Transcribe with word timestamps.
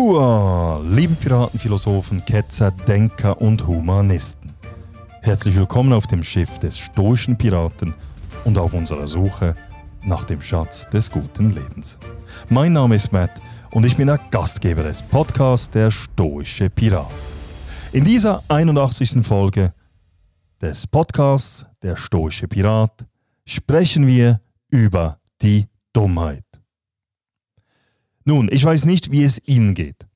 Hua, 0.00 0.80
liebe 0.82 1.14
Piraten, 1.14 1.60
Philosophen, 1.60 2.24
Ketzer, 2.24 2.70
Denker 2.70 3.38
und 3.38 3.66
Humanisten. 3.66 4.50
Herzlich 5.20 5.54
willkommen 5.54 5.92
auf 5.92 6.06
dem 6.06 6.24
Schiff 6.24 6.58
des 6.58 6.78
stoischen 6.78 7.36
Piraten 7.36 7.94
und 8.46 8.56
auf 8.56 8.72
unserer 8.72 9.06
Suche 9.06 9.54
nach 10.02 10.24
dem 10.24 10.40
Schatz 10.40 10.88
des 10.88 11.10
guten 11.10 11.50
Lebens. 11.50 11.98
Mein 12.48 12.72
Name 12.72 12.94
ist 12.94 13.12
Matt 13.12 13.42
und 13.72 13.84
ich 13.84 13.94
bin 13.94 14.06
der 14.06 14.18
Gastgeber 14.30 14.84
des 14.84 15.02
Podcasts 15.02 15.68
Der 15.68 15.90
Stoische 15.90 16.70
Pirat. 16.70 17.12
In 17.92 18.02
dieser 18.02 18.42
81. 18.48 19.22
Folge 19.22 19.74
des 20.62 20.86
Podcasts 20.86 21.66
Der 21.82 21.96
Stoische 21.96 22.48
Pirat 22.48 23.04
sprechen 23.44 24.06
wir 24.06 24.40
über 24.70 25.18
die 25.42 25.66
Dummheit. 25.92 26.49
Nun, 28.30 28.48
ich 28.52 28.64
weiß 28.64 28.84
nicht, 28.84 29.10
wie 29.10 29.24
es 29.24 29.42
Ihnen 29.48 29.74
geht, 29.74 30.06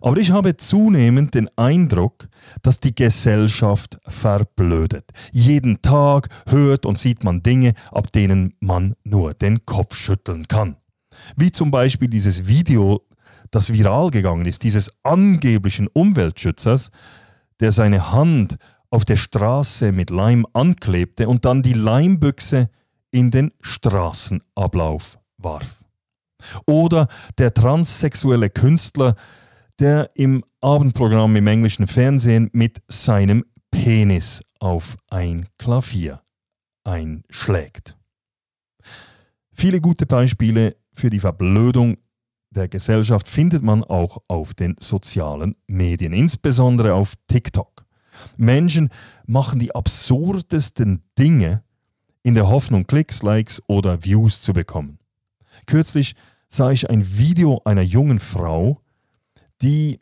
aber 0.00 0.16
ich 0.16 0.30
habe 0.30 0.56
zunehmend 0.56 1.34
den 1.34 1.50
Eindruck, 1.58 2.26
dass 2.62 2.80
die 2.80 2.94
Gesellschaft 2.94 3.98
verblödet. 4.08 5.10
Jeden 5.32 5.82
Tag 5.82 6.30
hört 6.46 6.86
und 6.86 6.98
sieht 6.98 7.24
man 7.24 7.42
Dinge, 7.42 7.74
ab 7.92 8.10
denen 8.12 8.54
man 8.60 8.94
nur 9.04 9.34
den 9.34 9.66
Kopf 9.66 9.96
schütteln 9.96 10.48
kann. 10.48 10.76
Wie 11.36 11.52
zum 11.52 11.70
Beispiel 11.70 12.08
dieses 12.08 12.46
Video, 12.46 13.02
das 13.50 13.70
viral 13.70 14.08
gegangen 14.08 14.46
ist, 14.46 14.64
dieses 14.64 14.90
angeblichen 15.02 15.88
Umweltschützers, 15.88 16.90
der 17.60 17.70
seine 17.70 18.12
Hand 18.12 18.56
auf 18.88 19.04
der 19.04 19.16
Straße 19.16 19.92
mit 19.92 20.08
Leim 20.08 20.46
anklebte 20.54 21.28
und 21.28 21.44
dann 21.44 21.60
die 21.60 21.74
Leimbüchse 21.74 22.70
in 23.10 23.30
den 23.30 23.52
Straßenablauf 23.60 25.18
warf. 25.36 25.77
Oder 26.66 27.08
der 27.38 27.54
transsexuelle 27.54 28.50
Künstler, 28.50 29.14
der 29.78 30.10
im 30.14 30.44
Abendprogramm 30.60 31.36
im 31.36 31.46
englischen 31.46 31.86
Fernsehen 31.86 32.50
mit 32.52 32.82
seinem 32.88 33.44
Penis 33.70 34.42
auf 34.60 34.96
ein 35.08 35.46
Klavier 35.58 36.22
einschlägt. 36.84 37.96
Viele 39.52 39.80
gute 39.80 40.06
Beispiele 40.06 40.76
für 40.92 41.10
die 41.10 41.20
Verblödung 41.20 41.98
der 42.50 42.68
Gesellschaft 42.68 43.28
findet 43.28 43.62
man 43.62 43.84
auch 43.84 44.18
auf 44.26 44.54
den 44.54 44.76
sozialen 44.80 45.54
Medien, 45.66 46.12
insbesondere 46.12 46.94
auf 46.94 47.14
TikTok. 47.26 47.84
Menschen 48.36 48.88
machen 49.26 49.58
die 49.58 49.74
absurdesten 49.74 51.02
Dinge 51.18 51.62
in 52.22 52.34
der 52.34 52.48
Hoffnung, 52.48 52.86
Klicks, 52.86 53.22
Likes 53.22 53.62
oder 53.66 54.04
Views 54.04 54.42
zu 54.42 54.52
bekommen. 54.52 54.97
Kürzlich 55.68 56.14
sah 56.48 56.70
ich 56.70 56.88
ein 56.88 57.18
Video 57.18 57.60
einer 57.66 57.82
jungen 57.82 58.20
Frau, 58.20 58.80
die 59.60 60.00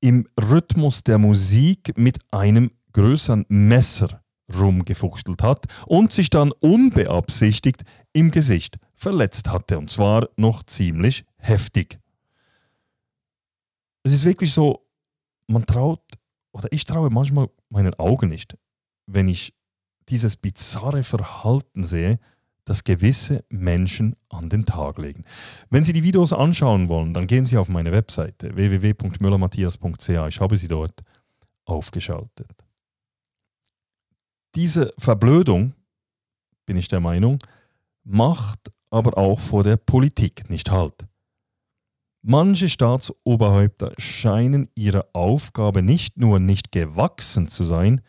im 0.00 0.28
Rhythmus 0.40 1.02
der 1.02 1.18
Musik 1.18 1.98
mit 1.98 2.20
einem 2.30 2.70
größeren 2.92 3.46
Messer 3.48 4.22
rumgefuchtelt 4.56 5.42
hat 5.42 5.66
und 5.86 6.12
sich 6.12 6.30
dann 6.30 6.52
unbeabsichtigt 6.52 7.82
im 8.12 8.30
Gesicht 8.30 8.78
verletzt 8.94 9.50
hatte. 9.50 9.76
Und 9.76 9.90
zwar 9.90 10.28
noch 10.36 10.62
ziemlich 10.62 11.24
heftig. 11.38 11.98
Es 14.04 14.12
ist 14.12 14.24
wirklich 14.24 14.52
so, 14.52 14.86
man 15.48 15.66
traut, 15.66 16.00
oder 16.52 16.68
ich 16.70 16.84
traue 16.84 17.10
manchmal 17.10 17.50
meinen 17.70 17.94
Augen 17.94 18.28
nicht, 18.28 18.56
wenn 19.06 19.26
ich 19.26 19.52
dieses 20.08 20.36
bizarre 20.36 21.02
Verhalten 21.02 21.82
sehe, 21.82 22.20
das 22.68 22.84
gewisse 22.84 23.44
Menschen 23.48 24.14
an 24.28 24.48
den 24.48 24.64
Tag 24.64 24.98
legen. 24.98 25.24
Wenn 25.70 25.84
Sie 25.84 25.92
die 25.92 26.02
Videos 26.02 26.32
anschauen 26.32 26.88
wollen, 26.88 27.14
dann 27.14 27.26
gehen 27.26 27.44
Sie 27.44 27.56
auf 27.56 27.68
meine 27.68 27.92
Webseite 27.92 28.54
www.müllermatthias.ch. 28.54 30.08
Ich 30.28 30.40
habe 30.40 30.56
sie 30.56 30.68
dort 30.68 31.02
aufgeschaltet. 31.64 32.50
Diese 34.54 34.92
Verblödung, 34.98 35.74
bin 36.66 36.76
ich 36.76 36.88
der 36.88 37.00
Meinung, 37.00 37.38
macht 38.04 38.70
aber 38.90 39.16
auch 39.16 39.40
vor 39.40 39.62
der 39.62 39.76
Politik 39.76 40.50
nicht 40.50 40.70
Halt. 40.70 41.06
Manche 42.22 42.68
Staatsoberhäupter 42.68 43.92
scheinen 43.96 44.68
ihrer 44.74 45.06
Aufgabe 45.12 45.82
nicht 45.82 46.18
nur 46.18 46.40
nicht 46.40 46.72
gewachsen 46.72 47.48
zu 47.48 47.64
sein, 47.64 48.00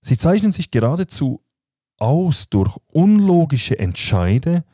sie 0.00 0.16
zeichnen 0.16 0.52
sich 0.52 0.70
geradezu 0.70 1.45
aus 1.98 2.48
durch 2.48 2.76
unlogische 2.92 3.78
Entscheide 3.78 4.64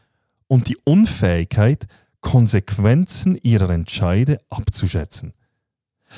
und 0.46 0.68
die 0.68 0.76
Unfähigkeit, 0.84 1.86
Konsequenzen 2.20 3.36
ihrer 3.36 3.70
Entscheide 3.70 4.38
abzuschätzen. 4.48 5.32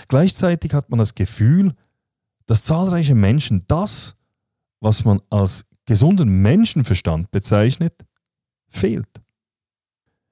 Gleichzeitig 0.08 0.74
hat 0.74 0.90
man 0.90 0.98
das 0.98 1.14
Gefühl, 1.14 1.72
dass 2.46 2.64
zahlreiche 2.64 3.14
Menschen 3.14 3.64
das, 3.68 4.16
was 4.80 5.04
man 5.04 5.20
als 5.30 5.64
gesunden 5.86 6.42
Menschenverstand 6.42 7.30
bezeichnet, 7.30 7.94
fehlt. 8.68 9.08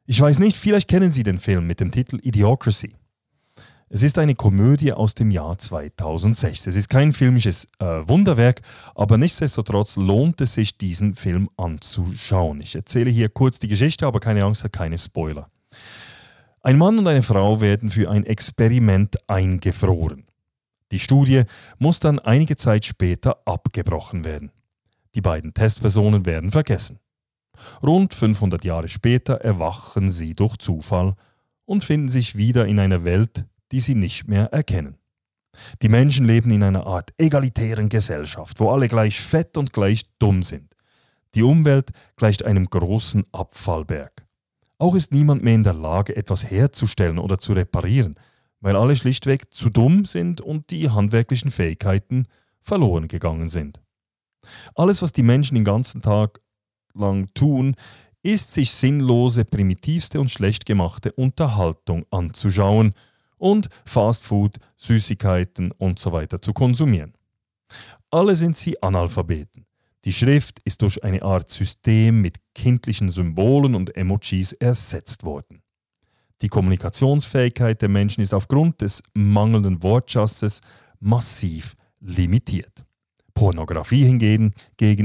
Ich 0.05 0.21
weiß 0.21 0.41
nicht, 0.41 0.57
vielleicht 0.57 0.89
kennen 0.89 1.11
Sie 1.11 1.23
den 1.23 1.39
Film 1.39 1.67
mit 1.67 1.81
dem 1.81 1.91
Titel 1.91 2.19
Idiocracy. 2.23 2.95
Es 3.95 4.03
ist 4.03 4.19
eine 4.19 4.35
Komödie 4.35 4.95
aus 4.95 5.15
dem 5.15 5.31
Jahr 5.31 5.59
2006. 5.59 6.67
Es 6.67 6.77
ist 6.77 6.89
kein 6.89 7.13
filmisches 7.13 7.67
äh, 7.79 7.85
Wunderwerk, 7.85 8.63
aber 8.95 9.19
nichtsdestotrotz 9.19 9.97
lohnt 9.97 10.41
es 10.41 10.55
sich, 10.55 10.79
diesen 10.79 11.13
Film 11.13 11.51
anzuschauen. 11.59 12.63
Ich 12.63 12.75
erzähle 12.75 13.11
hier 13.11 13.29
kurz 13.29 13.59
die 13.59 13.69
Geschichte, 13.69 14.07
aber 14.07 14.19
keine 14.19 14.45
Angst, 14.45 14.67
keine 14.73 14.97
Spoiler. 14.97 15.51
Ein 16.63 16.79
Mann 16.79 17.01
und 17.01 17.07
eine 17.07 17.21
Frau 17.21 17.61
werden 17.61 17.91
für 17.91 18.11
ein 18.11 18.25
Experiment 18.25 19.29
eingefroren. 19.29 20.25
Die 20.91 20.99
Studie 20.99 21.43
muss 21.77 22.01
dann 22.01 22.19
einige 22.19 22.57
Zeit 22.57 22.87
später 22.87 23.43
abgebrochen 23.45 24.25
werden. 24.25 24.53
Die 25.15 25.21
beiden 25.21 25.53
Testpersonen 25.53 26.25
werden 26.25 26.51
vergessen. 26.51 26.99
Rund 27.83 28.15
500 28.15 28.65
Jahre 28.65 28.89
später 28.89 29.35
erwachen 29.43 30.09
sie 30.09 30.33
durch 30.33 30.57
Zufall 30.57 31.13
und 31.67 31.85
finden 31.85 32.09
sich 32.09 32.37
wieder 32.37 32.67
in 32.67 32.81
einer 32.81 33.05
Welt, 33.05 33.45
die 33.73 33.81
sie 33.81 33.95
nicht 33.95 34.29
mehr 34.29 34.53
erkennen. 34.53 34.97
Die 35.83 35.89
Menschen 35.89 36.27
leben 36.27 36.51
in 36.51 36.63
einer 36.63 36.87
Art 36.87 37.13
egalitären 37.19 37.89
Gesellschaft, 37.89 38.61
wo 38.61 38.71
alle 38.71 38.89
gleich 38.89 39.21
fett 39.21 39.57
und 39.57 39.73
gleich 39.73 40.03
dumm 40.19 40.43
sind. 40.43 40.75
Die 41.35 41.43
Umwelt 41.43 41.91
gleicht 42.17 42.45
einem 42.45 42.67
großen 42.67 43.25
Abfallberg. 43.33 44.27
Auch 44.79 44.95
ist 44.95 45.13
niemand 45.13 45.43
mehr 45.43 45.55
in 45.55 45.63
der 45.63 45.75
Lage, 45.75 46.17
etwas 46.17 46.51
herzustellen 46.51 47.19
oder 47.19 47.39
zu 47.39 47.53
reparieren, 47.53 48.17
weil 48.61 48.77
alle 48.77 48.97
schlichtweg 48.97 49.53
zu 49.53 49.71
dumm 49.71 50.05
sind 50.05 50.41
und 50.41 50.71
die 50.71 50.91
handwerklichen 50.91 51.51
Fähigkeiten 51.51 52.25
verloren 52.61 53.09
gegangen 53.09 53.49
sind. 53.49 53.81
Alles, 54.75 55.03
was 55.03 55.13
die 55.13 55.23
Menschen 55.23 55.55
den 55.55 55.65
ganzen 55.65 56.03
Tag 56.03 56.41
lang 56.95 57.29
tun, 57.35 57.77
ist 58.23 58.53
sich 58.53 58.73
sinnlose, 58.73 59.45
primitivste 59.45 60.21
und 60.21 60.31
schlecht 60.31 60.67
gemachte 60.67 61.13
Unterhaltung 61.13 62.05
anzuschauen– 62.11 62.93
und 63.43 63.69
Fastfood, 63.85 64.57
Süßigkeiten 64.77 65.73
und 65.73 65.99
so 65.99 66.13
weiter 66.13 66.41
zu 66.41 66.53
konsumieren. 66.53 67.13
Alle 68.11 68.37
sind 68.37 68.57
sie 68.57 68.81
Analphabeten. 68.81 69.67
Die 70.05 70.13
Schrift 70.13 70.61
ist 70.65 70.83
durch 70.83 71.03
eine 71.03 71.23
Art 71.23 71.49
System 71.49 72.21
mit 72.21 72.37
kindlichen 72.55 73.09
Symbolen 73.09 73.75
und 73.75 73.97
Emojis 73.97 74.53
ersetzt 74.53 75.25
worden. 75.25 75.63
Die 76.41 76.49
Kommunikationsfähigkeit 76.49 77.83
der 77.83 77.89
Menschen 77.89 78.21
ist 78.21 78.35
aufgrund 78.35 78.81
des 78.81 79.03
mangelnden 79.15 79.83
Wortschatzes 79.83 80.61
massiv 81.01 81.75
limitiert. 82.01 82.85
Pornografie 83.35 84.05
hingegen 84.05 84.53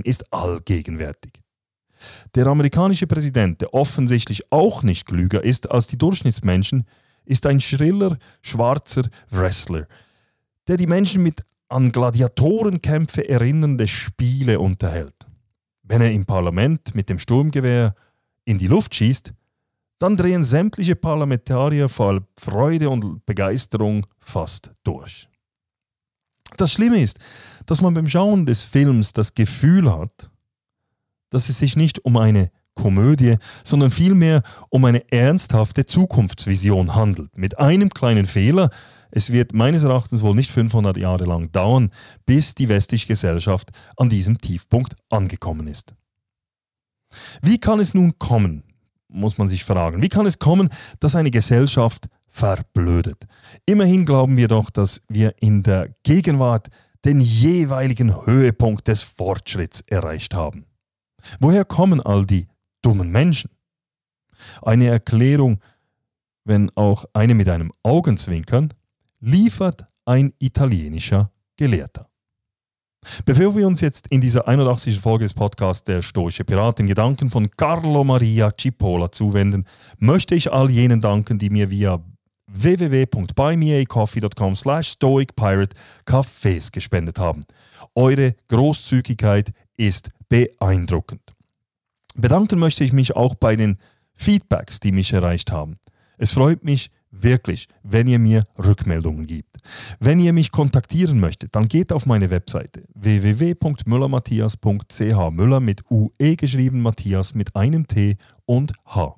ist 0.03 0.31
allgegenwärtig. 0.31 1.41
Der 2.35 2.45
amerikanische 2.45 3.07
Präsident, 3.07 3.61
der 3.61 3.73
offensichtlich 3.73 4.51
auch 4.51 4.83
nicht 4.83 5.07
klüger 5.07 5.43
ist 5.43 5.71
als 5.71 5.87
die 5.87 5.97
Durchschnittsmenschen, 5.97 6.85
ist 7.27 7.45
ein 7.45 7.59
schriller, 7.59 8.17
schwarzer 8.41 9.03
Wrestler, 9.29 9.87
der 10.67 10.77
die 10.77 10.87
Menschen 10.87 11.21
mit 11.21 11.43
an 11.69 11.91
Gladiatorenkämpfe 11.91 13.27
erinnernde 13.27 13.87
Spiele 13.87 14.59
unterhält. 14.59 15.25
Wenn 15.83 16.01
er 16.01 16.11
im 16.11 16.25
Parlament 16.25 16.95
mit 16.95 17.09
dem 17.09 17.19
Sturmgewehr 17.19 17.93
in 18.45 18.57
die 18.57 18.67
Luft 18.67 18.95
schießt, 18.95 19.33
dann 19.99 20.15
drehen 20.15 20.43
sämtliche 20.43 20.95
Parlamentarier 20.95 21.89
voll 21.89 22.21
Freude 22.37 22.89
und 22.89 23.25
Begeisterung 23.25 24.05
fast 24.19 24.71
durch. 24.83 25.27
Das 26.55 26.71
Schlimme 26.71 27.01
ist, 27.01 27.19
dass 27.65 27.81
man 27.81 27.93
beim 27.93 28.07
Schauen 28.07 28.45
des 28.45 28.63
Films 28.63 29.11
das 29.11 29.33
Gefühl 29.33 29.91
hat, 29.91 30.29
dass 31.29 31.49
es 31.49 31.59
sich 31.59 31.75
nicht 31.75 32.05
um 32.05 32.15
eine 32.15 32.51
Komödie, 32.77 33.35
sondern 33.63 33.91
vielmehr 33.91 34.43
um 34.69 34.85
eine 34.85 35.11
ernsthafte 35.11 35.85
Zukunftsvision 35.85 36.95
handelt. 36.95 37.37
Mit 37.37 37.59
einem 37.59 37.89
kleinen 37.89 38.25
Fehler, 38.25 38.69
es 39.11 39.33
wird 39.33 39.53
meines 39.53 39.83
Erachtens 39.83 40.21
wohl 40.21 40.35
nicht 40.35 40.51
500 40.51 40.95
Jahre 40.97 41.25
lang 41.25 41.51
dauern, 41.51 41.89
bis 42.25 42.55
die 42.55 42.69
westliche 42.69 43.07
Gesellschaft 43.07 43.71
an 43.97 44.09
diesem 44.09 44.37
Tiefpunkt 44.37 44.95
angekommen 45.09 45.67
ist. 45.67 45.95
Wie 47.41 47.57
kann 47.57 47.79
es 47.79 47.93
nun 47.93 48.19
kommen, 48.19 48.63
muss 49.07 49.37
man 49.37 49.47
sich 49.47 49.63
fragen, 49.63 50.01
wie 50.01 50.09
kann 50.09 50.25
es 50.25 50.39
kommen, 50.39 50.69
dass 50.99 51.15
eine 51.15 51.31
Gesellschaft 51.31 52.07
verblödet. 52.27 53.25
Immerhin 53.65 54.05
glauben 54.05 54.37
wir 54.37 54.47
doch, 54.47 54.69
dass 54.69 55.01
wir 55.07 55.33
in 55.39 55.63
der 55.63 55.95
Gegenwart 56.03 56.67
den 57.05 57.19
jeweiligen 57.19 58.25
Höhepunkt 58.25 58.87
des 58.87 59.01
Fortschritts 59.01 59.81
erreicht 59.87 60.35
haben. 60.35 60.65
Woher 61.39 61.65
kommen 61.65 62.01
all 62.01 62.25
die 62.25 62.47
dummen 62.87 63.11
Menschen? 63.11 63.51
Eine 64.61 64.87
Erklärung, 64.87 65.59
wenn 66.45 66.71
auch 66.75 67.03
eine 67.11 67.35
mit 67.35 67.49
einem 67.49 67.73
Augenzwinkern, 67.83 68.73
liefert 69.19 69.85
ein 70.05 70.31
italienischer 70.39 71.29
Gelehrter. 71.57 72.07
Bevor 73.25 73.57
wir 73.57 73.67
uns 73.67 73.81
jetzt 73.81 74.07
in 74.07 74.21
dieser 74.21 74.47
81. 74.47 75.01
Folge 75.01 75.25
des 75.25 75.33
Podcasts 75.33 75.83
Der 75.83 76.01
Stoische 76.01 76.45
Pirat 76.45 76.79
den 76.79 76.87
Gedanken 76.87 77.29
von 77.29 77.51
Carlo 77.51 78.05
Maria 78.05 78.51
Cipolla 78.57 79.11
zuwenden, 79.11 79.65
möchte 79.97 80.35
ich 80.35 80.53
all 80.53 80.69
jenen 80.69 81.01
danken, 81.01 81.37
die 81.37 81.49
mir 81.49 81.69
via 81.69 82.01
www.buymeacoffee.com 82.49 84.55
slash 84.55 84.91
stoicpirate 84.91 85.75
Kaffees 86.05 86.71
gespendet 86.71 87.19
haben. 87.19 87.41
Eure 87.95 88.33
Großzügigkeit 88.47 89.51
ist 89.75 90.09
beeindruckend. 90.29 91.36
Bedanken 92.17 92.59
möchte 92.59 92.83
ich 92.83 92.91
mich 92.93 93.15
auch 93.15 93.35
bei 93.35 93.55
den 93.55 93.77
Feedbacks, 94.13 94.79
die 94.79 94.91
mich 94.91 95.13
erreicht 95.13 95.51
haben. 95.51 95.77
Es 96.17 96.31
freut 96.31 96.63
mich 96.63 96.89
wirklich, 97.11 97.67
wenn 97.83 98.07
ihr 98.07 98.17
mir 98.17 98.45
Rückmeldungen 98.57 99.27
gibt. 99.27 99.57
Wenn 99.99 100.17
ihr 100.19 100.33
mich 100.33 100.51
kontaktieren 100.51 101.19
möchtet, 101.19 101.55
dann 101.55 101.67
geht 101.67 101.93
auf 101.93 102.07
meine 102.07 102.31
Webseite 102.31 102.85
www.müllermatthias.ch 102.95 105.31
Müller 105.31 105.59
mit 105.59 105.83
UE 105.91 106.35
geschrieben, 106.35 106.81
Matthias 106.81 107.35
mit 107.35 107.55
einem 107.55 107.85
T 107.87 108.17
und 108.45 108.73
H. 108.87 109.15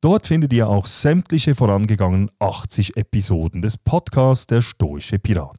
Dort 0.00 0.28
findet 0.28 0.52
ihr 0.52 0.68
auch 0.68 0.86
sämtliche 0.86 1.56
vorangegangenen 1.56 2.30
80 2.38 2.96
Episoden 2.96 3.62
des 3.62 3.76
Podcasts 3.76 4.46
Der 4.46 4.62
Stoische 4.62 5.18
Pirat. 5.18 5.58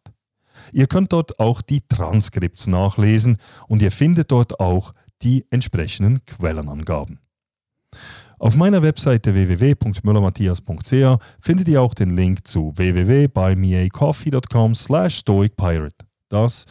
Ihr 0.71 0.87
könnt 0.87 1.11
dort 1.11 1.39
auch 1.39 1.61
die 1.61 1.81
Transkripts 1.81 2.67
nachlesen 2.67 3.37
und 3.67 3.81
ihr 3.81 3.91
findet 3.91 4.31
dort 4.31 4.61
auch 4.61 4.93
die 5.21 5.45
entsprechenden 5.49 6.25
Quellenangaben. 6.25 7.19
Auf 8.39 8.55
meiner 8.55 8.81
Webseite 8.81 9.33
www.müllermatthias.ch 9.33 11.17
findet 11.41 11.67
ihr 11.67 11.81
auch 11.81 11.93
den 11.93 12.15
Link 12.15 12.47
zu 12.47 12.71
www.buymeacoffee.com 12.75 14.75
slash 14.75 15.17
stoicpirate. 15.17 16.05
Das, 16.29 16.65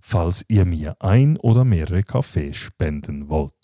falls 0.00 0.44
ihr 0.48 0.66
mir 0.66 0.96
ein 1.00 1.38
oder 1.38 1.64
mehrere 1.64 2.02
Kaffees 2.02 2.58
spenden 2.58 3.30
wollt. 3.30 3.54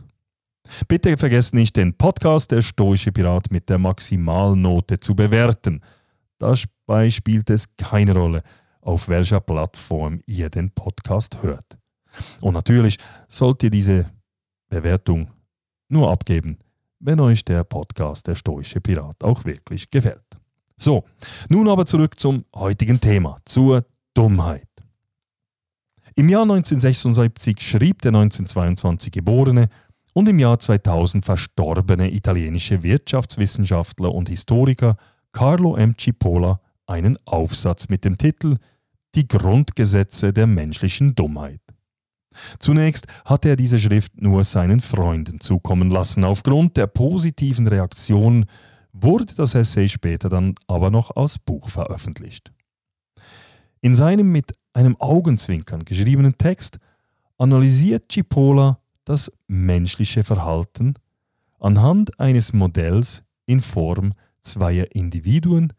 Bitte 0.89 1.19
vergesst 1.19 1.53
nicht, 1.53 1.77
den 1.77 1.99
Podcast 1.99 2.51
Der 2.51 2.63
Stoische 2.63 3.13
Pirat 3.13 3.51
mit 3.51 3.69
der 3.69 3.79
Maximalnote 3.79 4.99
zu 4.99 5.15
bewerten. 5.15 5.83
Dabei 6.39 7.11
spielt 7.11 7.51
es 7.51 7.77
keine 7.77 8.15
Rolle, 8.15 8.43
auf 8.81 9.09
welcher 9.09 9.41
Plattform 9.41 10.23
ihr 10.27 10.49
den 10.49 10.71
Podcast 10.71 11.43
hört. 11.43 11.77
Und 12.41 12.55
natürlich 12.55 12.97
sollt 13.29 13.63
ihr 13.63 13.71
diese 13.71 14.07
Bewertung 14.71 15.29
nur 15.89 16.11
abgeben, 16.11 16.59
wenn 17.01 17.21
euch 17.21 17.45
der 17.45 17.65
Podcast 17.65 18.27
Der 18.27 18.35
Stoische 18.35 18.81
Pirat 18.81 19.23
auch 19.23 19.45
wirklich 19.45 19.91
gefällt. 19.91 20.25
So, 20.79 21.05
nun 21.51 21.69
aber 21.69 21.85
zurück 21.85 22.19
zum 22.19 22.47
heutigen 22.55 22.99
Thema, 22.99 23.37
zur 23.45 23.85
Dummheit. 24.15 24.67
Im 26.15 26.29
Jahr 26.29 26.43
1976 26.43 27.61
schrieb 27.61 28.01
der 28.03 28.11
1922 28.11 29.13
geborene 29.13 29.69
und 30.15 30.29
im 30.29 30.39
Jahr 30.39 30.59
2000 30.59 31.25
verstorbene 31.25 32.13
italienische 32.13 32.83
Wirtschaftswissenschaftler 32.83 34.15
und 34.15 34.29
Historiker 34.29 34.97
Carlo 35.33 35.77
M. 35.77 35.95
Cipolla 35.99 36.61
einen 36.87 37.19
Aufsatz 37.27 37.89
mit 37.89 38.05
dem 38.05 38.19
Titel 38.19 38.57
Die 39.15 39.29
Grundgesetze 39.29 40.33
der 40.33 40.47
menschlichen 40.47 41.15
Dummheit. 41.15 41.61
Zunächst 42.59 43.07
hatte 43.25 43.49
er 43.51 43.57
diese 43.57 43.79
Schrift 43.79 44.21
nur 44.21 44.45
seinen 44.45 44.81
Freunden 44.81 45.41
zukommen 45.41 45.91
lassen. 45.91 46.25
Aufgrund 46.25 46.77
der 46.77 46.87
positiven 46.87 47.67
Reaktion 47.67 48.47
wurde 48.93 49.27
das 49.35 49.55
Essay 49.55 49.89
später 49.89 50.29
dann 50.29 50.55
aber 50.67 50.91
noch 50.91 51.15
als 51.17 51.39
Buch 51.39 51.69
veröffentlicht. 51.69 52.53
In 53.81 53.95
seinem 53.95 54.31
mit 54.31 54.53
einem 54.73 54.97
Augenzwinkern 55.01 55.85
geschriebenen 55.85 56.37
Text 56.39 56.79
analysiert 57.39 58.13
Cipolla 58.13 58.79
das 59.05 59.33
menschliche 59.49 60.23
Verhalten 60.23 60.95
anhand 61.59 62.19
eines 62.21 62.53
Modells 62.53 63.25
in 63.47 63.61
Form 63.61 64.13
zweier 64.41 64.87
Individuen, 64.93 65.73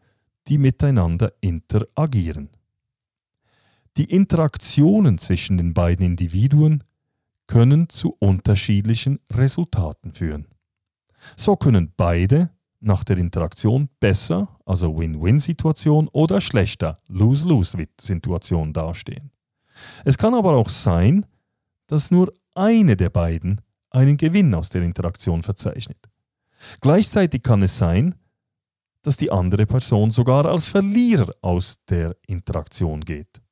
die 0.48 0.58
miteinander 0.58 1.32
interagieren. 1.40 2.50
Die 3.96 4.04
Interaktionen 4.04 5.18
zwischen 5.18 5.58
den 5.58 5.74
beiden 5.74 6.06
Individuen 6.06 6.82
können 7.46 7.88
zu 7.90 8.16
unterschiedlichen 8.18 9.20
Resultaten 9.30 10.12
führen. 10.12 10.46
So 11.36 11.56
können 11.56 11.92
beide 11.96 12.50
nach 12.80 13.04
der 13.04 13.18
Interaktion 13.18 13.88
besser, 14.00 14.48
also 14.64 14.98
Win-Win-Situation, 14.98 16.08
oder 16.08 16.40
schlechter, 16.40 17.00
Lose-Lose-Situation 17.08 18.72
dastehen. 18.72 19.30
Es 20.04 20.18
kann 20.18 20.34
aber 20.34 20.56
auch 20.56 20.68
sein, 20.68 21.26
dass 21.86 22.10
nur 22.10 22.32
eine 22.54 22.96
der 22.96 23.10
beiden 23.10 23.60
einen 23.90 24.16
Gewinn 24.16 24.54
aus 24.54 24.70
der 24.70 24.82
Interaktion 24.82 25.42
verzeichnet. 25.42 26.08
Gleichzeitig 26.80 27.42
kann 27.42 27.62
es 27.62 27.76
sein, 27.76 28.14
dass 29.02 29.16
die 29.16 29.30
andere 29.30 29.66
Person 29.66 30.10
sogar 30.10 30.46
als 30.46 30.68
Verlierer 30.68 31.34
aus 31.42 31.76
der 31.88 32.16
Interaktion 32.26 33.00
geht. 33.00 33.42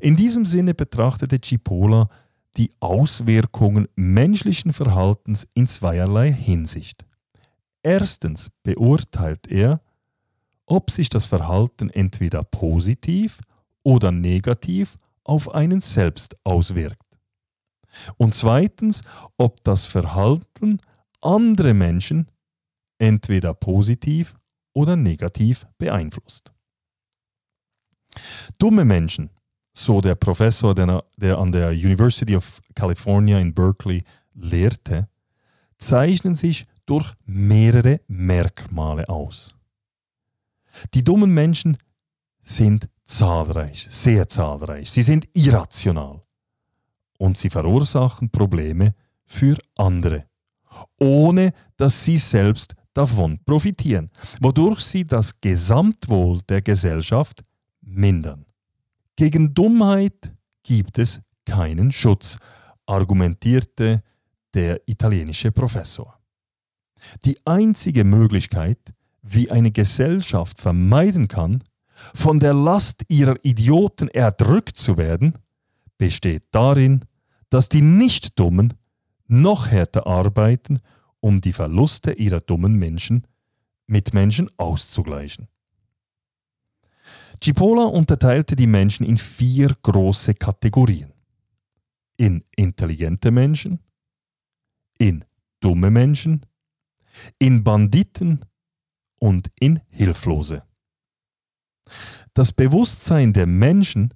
In 0.00 0.16
diesem 0.16 0.46
Sinne 0.46 0.74
betrachtete 0.74 1.40
Cipolla 1.40 2.08
die 2.56 2.70
Auswirkungen 2.80 3.88
menschlichen 3.94 4.72
Verhaltens 4.72 5.46
in 5.54 5.66
zweierlei 5.66 6.32
Hinsicht. 6.32 7.04
Erstens 7.82 8.50
beurteilt 8.62 9.46
er, 9.48 9.80
ob 10.66 10.90
sich 10.90 11.08
das 11.08 11.26
Verhalten 11.26 11.90
entweder 11.90 12.42
positiv 12.42 13.40
oder 13.82 14.12
negativ 14.12 14.98
auf 15.24 15.54
einen 15.54 15.80
selbst 15.80 16.36
auswirkt. 16.44 17.18
Und 18.16 18.34
zweitens, 18.34 19.02
ob 19.36 19.62
das 19.64 19.86
Verhalten 19.86 20.78
andere 21.20 21.74
Menschen 21.74 22.30
entweder 22.98 23.54
positiv 23.54 24.34
oder 24.72 24.96
negativ 24.96 25.66
beeinflusst. 25.78 26.52
Dumme 28.58 28.84
Menschen, 28.84 29.30
so 29.78 30.00
der 30.00 30.16
Professor, 30.16 30.74
der, 30.74 31.04
der 31.16 31.38
an 31.38 31.52
der 31.52 31.70
University 31.70 32.36
of 32.36 32.60
California 32.74 33.38
in 33.38 33.54
Berkeley 33.54 34.02
lehrte, 34.34 35.08
zeichnen 35.78 36.34
sich 36.34 36.64
durch 36.84 37.12
mehrere 37.24 38.00
Merkmale 38.08 39.08
aus. 39.08 39.54
Die 40.94 41.04
dummen 41.04 41.32
Menschen 41.32 41.76
sind 42.40 42.88
zahlreich, 43.04 43.86
sehr 43.88 44.28
zahlreich. 44.28 44.90
Sie 44.90 45.02
sind 45.02 45.28
irrational 45.34 46.22
und 47.18 47.36
sie 47.36 47.50
verursachen 47.50 48.30
Probleme 48.30 48.94
für 49.24 49.56
andere, 49.76 50.24
ohne 50.98 51.52
dass 51.76 52.04
sie 52.04 52.16
selbst 52.16 52.74
davon 52.94 53.38
profitieren, 53.44 54.10
wodurch 54.40 54.80
sie 54.80 55.04
das 55.04 55.40
Gesamtwohl 55.40 56.40
der 56.48 56.62
Gesellschaft 56.62 57.44
mindern. 57.80 58.47
Gegen 59.18 59.52
Dummheit 59.52 60.32
gibt 60.62 60.96
es 60.96 61.20
keinen 61.44 61.90
Schutz, 61.90 62.38
argumentierte 62.86 64.04
der 64.54 64.88
italienische 64.88 65.50
Professor. 65.50 66.20
Die 67.24 67.36
einzige 67.44 68.04
Möglichkeit, 68.04 68.78
wie 69.22 69.50
eine 69.50 69.72
Gesellschaft 69.72 70.60
vermeiden 70.60 71.26
kann, 71.26 71.64
von 72.14 72.38
der 72.38 72.54
Last 72.54 73.06
ihrer 73.08 73.34
Idioten 73.42 74.06
erdrückt 74.06 74.76
zu 74.76 74.96
werden, 74.96 75.32
besteht 75.96 76.44
darin, 76.52 77.04
dass 77.50 77.68
die 77.68 77.82
Nicht-Dummen 77.82 78.74
noch 79.26 79.66
härter 79.66 80.06
arbeiten, 80.06 80.78
um 81.18 81.40
die 81.40 81.52
Verluste 81.52 82.12
ihrer 82.12 82.38
dummen 82.38 82.76
Menschen 82.76 83.26
Mitmenschen 83.88 84.48
auszugleichen. 84.58 85.48
Cipolla 87.42 87.84
unterteilte 87.84 88.56
die 88.56 88.66
Menschen 88.66 89.06
in 89.06 89.16
vier 89.16 89.76
große 89.82 90.34
Kategorien. 90.34 91.12
In 92.16 92.44
intelligente 92.56 93.30
Menschen, 93.30 93.78
in 94.98 95.24
dumme 95.60 95.90
Menschen, 95.90 96.44
in 97.38 97.62
Banditen 97.62 98.44
und 99.20 99.50
in 99.60 99.80
Hilflose. 99.90 100.62
Das 102.34 102.52
Bewusstsein 102.52 103.32
der 103.32 103.46
Menschen 103.46 104.14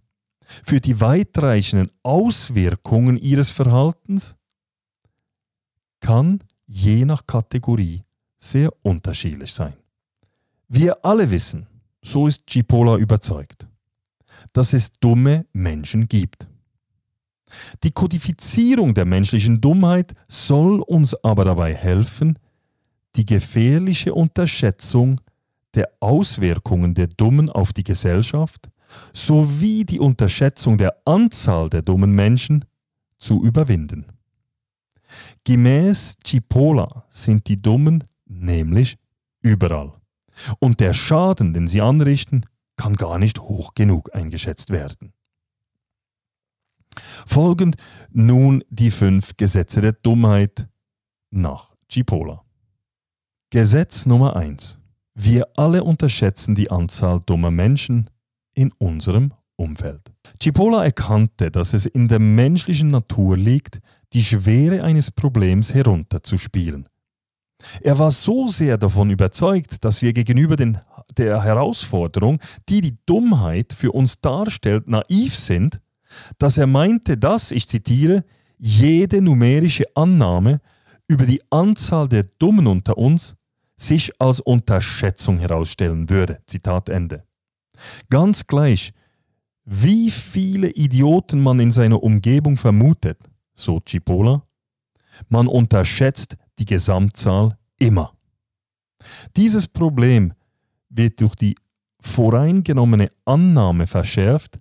für 0.64 0.80
die 0.80 1.00
weitreichenden 1.00 1.90
Auswirkungen 2.02 3.16
ihres 3.16 3.50
Verhaltens 3.50 4.36
kann 6.00 6.40
je 6.66 7.04
nach 7.04 7.26
Kategorie 7.26 8.02
sehr 8.36 8.72
unterschiedlich 8.82 9.52
sein. 9.52 9.74
Wir 10.68 11.04
alle 11.04 11.30
wissen, 11.30 11.66
so 12.02 12.26
ist 12.26 12.48
Cipolla 12.48 12.96
überzeugt, 12.96 13.66
dass 14.52 14.72
es 14.72 14.92
dumme 14.92 15.46
Menschen 15.52 16.08
gibt. 16.08 16.48
Die 17.82 17.90
Kodifizierung 17.90 18.94
der 18.94 19.04
menschlichen 19.04 19.60
Dummheit 19.60 20.14
soll 20.28 20.80
uns 20.80 21.14
aber 21.22 21.44
dabei 21.44 21.74
helfen, 21.74 22.38
die 23.16 23.26
gefährliche 23.26 24.14
Unterschätzung 24.14 25.20
der 25.74 25.90
Auswirkungen 26.00 26.94
der 26.94 27.08
Dummen 27.08 27.50
auf 27.50 27.72
die 27.72 27.84
Gesellschaft 27.84 28.68
sowie 29.12 29.84
die 29.84 30.00
Unterschätzung 30.00 30.76
der 30.76 30.96
Anzahl 31.06 31.70
der 31.70 31.82
dummen 31.82 32.12
Menschen 32.12 32.64
zu 33.18 33.42
überwinden. 33.42 34.06
Gemäß 35.44 36.18
Cipolla 36.24 37.04
sind 37.08 37.48
die 37.48 37.60
Dummen 37.60 38.04
nämlich 38.26 38.98
überall. 39.40 39.92
Und 40.58 40.80
der 40.80 40.92
Schaden, 40.92 41.54
den 41.54 41.66
sie 41.66 41.80
anrichten, 41.80 42.46
kann 42.76 42.94
gar 42.94 43.18
nicht 43.18 43.40
hoch 43.40 43.74
genug 43.74 44.14
eingeschätzt 44.14 44.70
werden. 44.70 45.12
Folgend 47.26 47.76
nun 48.10 48.64
die 48.70 48.90
fünf 48.90 49.36
Gesetze 49.36 49.80
der 49.80 49.92
Dummheit 49.92 50.68
nach 51.30 51.74
Cipolla. 51.90 52.44
Gesetz 53.50 54.06
Nummer 54.06 54.36
1. 54.36 54.78
Wir 55.14 55.46
alle 55.56 55.84
unterschätzen 55.84 56.54
die 56.54 56.70
Anzahl 56.70 57.20
dummer 57.20 57.50
Menschen 57.50 58.08
in 58.54 58.70
unserem 58.78 59.34
Umfeld. 59.56 60.12
Cipolla 60.42 60.84
erkannte, 60.84 61.50
dass 61.50 61.74
es 61.74 61.86
in 61.86 62.08
der 62.08 62.18
menschlichen 62.18 62.90
Natur 62.90 63.36
liegt, 63.36 63.80
die 64.12 64.24
Schwere 64.24 64.82
eines 64.82 65.10
Problems 65.10 65.74
herunterzuspielen. 65.74 66.88
Er 67.80 67.98
war 67.98 68.10
so 68.10 68.48
sehr 68.48 68.78
davon 68.78 69.10
überzeugt, 69.10 69.84
dass 69.84 70.02
wir 70.02 70.12
gegenüber 70.12 70.56
den, 70.56 70.78
der 71.16 71.42
Herausforderung, 71.42 72.40
die 72.68 72.80
die 72.80 72.96
Dummheit 73.06 73.72
für 73.72 73.92
uns 73.92 74.20
darstellt, 74.20 74.88
naiv 74.88 75.36
sind, 75.36 75.80
dass 76.38 76.58
er 76.58 76.66
meinte, 76.66 77.16
dass, 77.16 77.50
ich 77.50 77.68
zitiere, 77.68 78.24
jede 78.58 79.22
numerische 79.22 79.84
Annahme 79.94 80.60
über 81.08 81.26
die 81.26 81.42
Anzahl 81.50 82.08
der 82.08 82.24
Dummen 82.38 82.66
unter 82.66 82.96
uns 82.96 83.34
sich 83.76 84.12
als 84.20 84.40
Unterschätzung 84.40 85.38
herausstellen 85.38 86.08
würde. 86.08 86.40
Zitat 86.46 86.88
Ende. 86.88 87.24
Ganz 88.08 88.46
gleich, 88.46 88.92
wie 89.64 90.10
viele 90.10 90.70
Idioten 90.70 91.40
man 91.40 91.58
in 91.58 91.70
seiner 91.70 92.02
Umgebung 92.02 92.56
vermutet, 92.56 93.18
so 93.54 93.80
Cipolla, 93.80 94.44
man 95.28 95.46
unterschätzt 95.46 96.36
die 96.62 96.74
Gesamtzahl 96.74 97.58
immer. 97.78 98.12
Dieses 99.36 99.66
Problem 99.66 100.32
wird 100.88 101.20
durch 101.20 101.34
die 101.34 101.56
voreingenommene 102.00 103.08
Annahme 103.24 103.86
verschärft, 103.86 104.58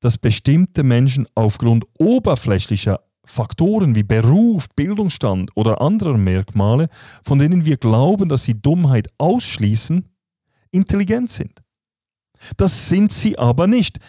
dass 0.00 0.16
bestimmte 0.16 0.82
Menschen 0.82 1.26
aufgrund 1.34 1.84
oberflächlicher 1.98 3.00
Faktoren 3.24 3.94
wie 3.94 4.02
Beruf, 4.02 4.68
Bildungsstand 4.74 5.50
oder 5.54 5.80
anderer 5.80 6.16
Merkmale, 6.16 6.88
von 7.22 7.38
denen 7.38 7.64
wir 7.64 7.76
glauben, 7.76 8.28
dass 8.28 8.44
sie 8.44 8.60
Dummheit 8.60 9.08
ausschließen, 9.18 10.08
intelligent 10.70 11.30
sind. 11.30 11.62
Das 12.56 12.88
sind 12.88 13.12
sie 13.12 13.38
aber 13.38 13.66
nicht. 13.66 14.00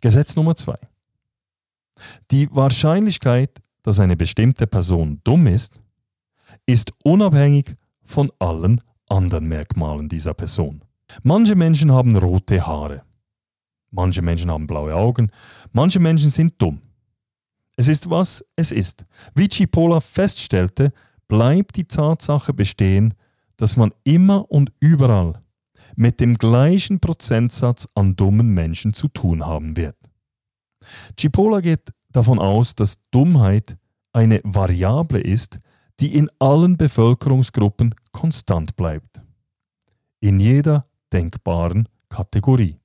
Gesetz 0.00 0.36
Nummer 0.36 0.54
zwei. 0.54 0.78
Die 2.30 2.48
Wahrscheinlichkeit, 2.50 3.56
dass 3.82 4.00
eine 4.00 4.16
bestimmte 4.16 4.66
Person 4.66 5.20
dumm 5.24 5.46
ist, 5.46 5.80
ist 6.72 6.92
unabhängig 7.04 7.76
von 8.02 8.30
allen 8.38 8.80
anderen 9.08 9.48
Merkmalen 9.48 10.08
dieser 10.08 10.34
Person. 10.34 10.84
Manche 11.22 11.54
Menschen 11.54 11.92
haben 11.92 12.16
rote 12.16 12.66
Haare. 12.66 13.02
Manche 13.90 14.22
Menschen 14.22 14.50
haben 14.50 14.66
blaue 14.66 14.94
Augen. 14.94 15.30
Manche 15.72 15.98
Menschen 15.98 16.30
sind 16.30 16.54
dumm. 16.58 16.80
Es 17.76 17.88
ist 17.88 18.10
was 18.10 18.44
es 18.56 18.72
ist. 18.72 19.04
Wie 19.34 19.48
Cipolla 19.48 20.00
feststellte, 20.00 20.92
bleibt 21.28 21.76
die 21.76 21.86
Tatsache 21.86 22.52
bestehen, 22.52 23.14
dass 23.56 23.76
man 23.76 23.92
immer 24.04 24.50
und 24.50 24.72
überall 24.80 25.34
mit 25.96 26.20
dem 26.20 26.34
gleichen 26.34 27.00
Prozentsatz 27.00 27.88
an 27.94 28.16
dummen 28.16 28.54
Menschen 28.54 28.92
zu 28.92 29.08
tun 29.08 29.46
haben 29.46 29.76
wird. 29.76 29.96
Cipolla 31.18 31.60
geht 31.60 31.92
davon 32.10 32.38
aus, 32.38 32.74
dass 32.74 32.98
Dummheit 33.10 33.76
eine 34.12 34.40
Variable 34.44 35.20
ist, 35.20 35.60
die 36.00 36.14
in 36.14 36.30
allen 36.38 36.76
Bevölkerungsgruppen 36.76 37.94
konstant 38.12 38.76
bleibt. 38.76 39.20
In 40.20 40.38
jeder 40.38 40.86
denkbaren 41.12 41.88
Kategorie. 42.08 42.76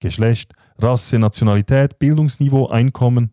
Geschlecht, 0.00 0.52
Rasse, 0.78 1.18
Nationalität, 1.18 1.98
Bildungsniveau, 1.98 2.68
Einkommen. 2.68 3.32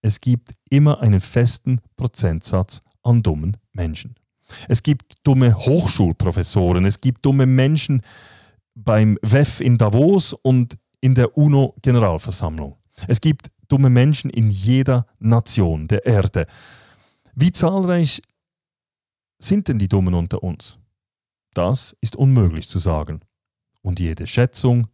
Es 0.00 0.20
gibt 0.20 0.50
immer 0.70 1.00
einen 1.00 1.20
festen 1.20 1.80
Prozentsatz 1.96 2.80
an 3.02 3.22
dummen 3.22 3.56
Menschen. 3.72 4.16
Es 4.68 4.82
gibt 4.82 5.14
dumme 5.22 5.54
Hochschulprofessoren, 5.54 6.84
es 6.84 7.00
gibt 7.00 7.24
dumme 7.24 7.46
Menschen 7.46 8.02
beim 8.74 9.18
WEF 9.22 9.60
in 9.60 9.78
Davos 9.78 10.32
und 10.32 10.78
in 11.00 11.14
der 11.14 11.36
UNO-Generalversammlung. 11.36 12.76
Es 13.08 13.20
gibt 13.20 13.50
dumme 13.68 13.90
Menschen 13.90 14.30
in 14.30 14.50
jeder 14.50 15.06
Nation 15.18 15.88
der 15.88 16.06
Erde. 16.06 16.46
Wie 17.34 17.52
zahlreich 17.52 18.22
sind 19.38 19.68
denn 19.68 19.78
die 19.78 19.88
Dummen 19.88 20.14
unter 20.14 20.42
uns? 20.42 20.78
Das 21.54 21.96
ist 22.00 22.16
unmöglich 22.16 22.68
zu 22.68 22.78
sagen. 22.78 23.20
Und 23.82 24.00
jede 24.00 24.26
Schätzung, 24.26 24.88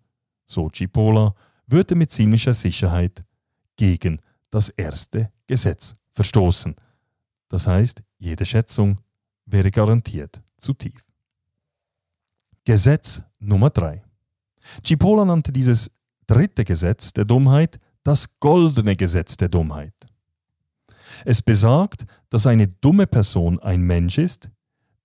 so 0.46 0.70
Cipolla, 0.70 1.34
würde 1.66 1.94
mit 1.94 2.10
ziemlicher 2.10 2.54
Sicherheit 2.54 3.22
gegen 3.76 4.20
das 4.50 4.70
erste 4.70 5.30
Gesetz 5.46 5.96
verstoßen. 6.12 6.74
Das 7.48 7.66
heißt, 7.66 8.02
jede 8.18 8.44
Schätzung 8.44 8.98
wäre 9.44 9.70
garantiert 9.70 10.42
zu 10.56 10.74
tief. 10.74 11.04
Gesetz 12.64 13.22
Nummer 13.38 13.70
3. 13.70 14.02
Cipolla 14.84 15.24
nannte 15.24 15.52
dieses 15.52 15.90
dritte 16.26 16.64
Gesetz 16.64 17.12
der 17.12 17.24
Dummheit 17.24 17.78
das 18.02 18.38
goldene 18.40 18.96
Gesetz 18.96 19.36
der 19.36 19.48
Dummheit. 19.48 19.97
Es 21.24 21.42
besagt, 21.42 22.04
dass 22.30 22.46
eine 22.46 22.68
dumme 22.68 23.06
Person 23.06 23.58
ein 23.58 23.82
Mensch 23.82 24.18
ist, 24.18 24.50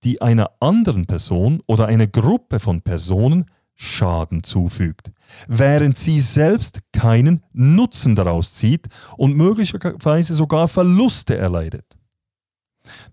die 0.04 0.20
einer 0.20 0.50
anderen 0.60 1.06
Person 1.06 1.62
oder 1.66 1.86
einer 1.86 2.06
Gruppe 2.06 2.60
von 2.60 2.82
Personen 2.82 3.46
Schaden 3.76 4.44
zufügt, 4.44 5.10
während 5.48 5.96
sie 5.96 6.20
selbst 6.20 6.80
keinen 6.92 7.42
Nutzen 7.52 8.14
daraus 8.14 8.54
zieht 8.54 8.86
und 9.16 9.36
möglicherweise 9.36 10.34
sogar 10.34 10.68
Verluste 10.68 11.36
erleidet. 11.36 11.98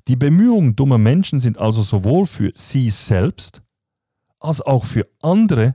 Die 0.07 0.15
Bemühungen 0.15 0.75
dummer 0.75 0.97
Menschen 0.97 1.39
sind 1.39 1.57
also 1.57 1.81
sowohl 1.81 2.25
für 2.25 2.51
sie 2.53 2.89
selbst 2.89 3.61
als 4.39 4.61
auch 4.61 4.85
für 4.85 5.07
andere 5.21 5.73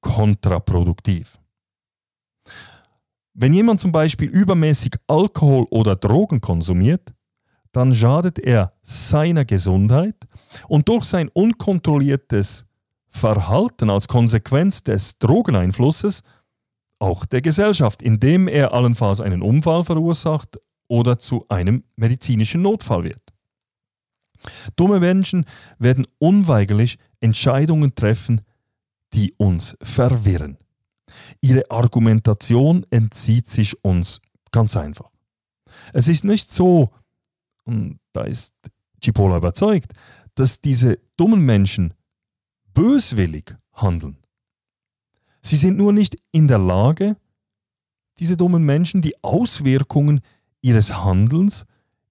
kontraproduktiv. 0.00 1.37
Wenn 3.40 3.52
jemand 3.52 3.80
zum 3.80 3.92
Beispiel 3.92 4.28
übermäßig 4.28 4.96
Alkohol 5.06 5.64
oder 5.70 5.94
Drogen 5.94 6.40
konsumiert, 6.40 7.14
dann 7.70 7.94
schadet 7.94 8.40
er 8.40 8.72
seiner 8.82 9.44
Gesundheit 9.44 10.16
und 10.66 10.88
durch 10.88 11.04
sein 11.04 11.28
unkontrolliertes 11.28 12.66
Verhalten 13.06 13.90
als 13.90 14.08
Konsequenz 14.08 14.82
des 14.82 15.20
Drogeneinflusses 15.20 16.22
auch 16.98 17.24
der 17.26 17.40
Gesellschaft, 17.40 18.02
indem 18.02 18.48
er 18.48 18.74
allenfalls 18.74 19.20
einen 19.20 19.42
Unfall 19.42 19.84
verursacht 19.84 20.58
oder 20.88 21.20
zu 21.20 21.46
einem 21.48 21.84
medizinischen 21.94 22.62
Notfall 22.62 23.04
wird. 23.04 23.22
Dumme 24.74 24.98
Menschen 24.98 25.44
werden 25.78 26.04
unweigerlich 26.18 26.98
Entscheidungen 27.20 27.94
treffen, 27.94 28.40
die 29.14 29.32
uns 29.36 29.76
verwirren. 29.80 30.58
Ihre 31.40 31.70
Argumentation 31.70 32.86
entzieht 32.90 33.46
sich 33.46 33.84
uns 33.84 34.20
ganz 34.50 34.76
einfach. 34.76 35.10
Es 35.92 36.08
ist 36.08 36.24
nicht 36.24 36.50
so, 36.50 36.90
und 37.64 37.98
da 38.12 38.22
ist 38.24 38.54
Cipolla 39.02 39.36
überzeugt, 39.36 39.92
dass 40.34 40.60
diese 40.60 40.98
dummen 41.16 41.44
Menschen 41.44 41.94
böswillig 42.74 43.54
handeln. 43.72 44.16
Sie 45.40 45.56
sind 45.56 45.76
nur 45.76 45.92
nicht 45.92 46.16
in 46.32 46.48
der 46.48 46.58
Lage, 46.58 47.16
diese 48.18 48.36
dummen 48.36 48.64
Menschen 48.64 49.00
die 49.00 49.22
Auswirkungen 49.22 50.20
ihres 50.60 50.94
Handelns 51.04 51.66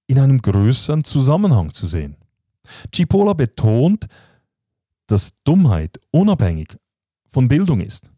in 0.07 0.19
einem 0.19 0.41
größeren 0.41 1.03
Zusammenhang 1.03 1.73
zu 1.73 1.85
sehen. 1.85 2.15
Cipolla 2.93 3.33
betont, 3.33 4.07
dass 5.07 5.35
Dummheit 5.43 5.99
unabhängig 6.11 6.77
von 7.29 7.47
Bildung 7.47 7.81
ist. 7.81 8.09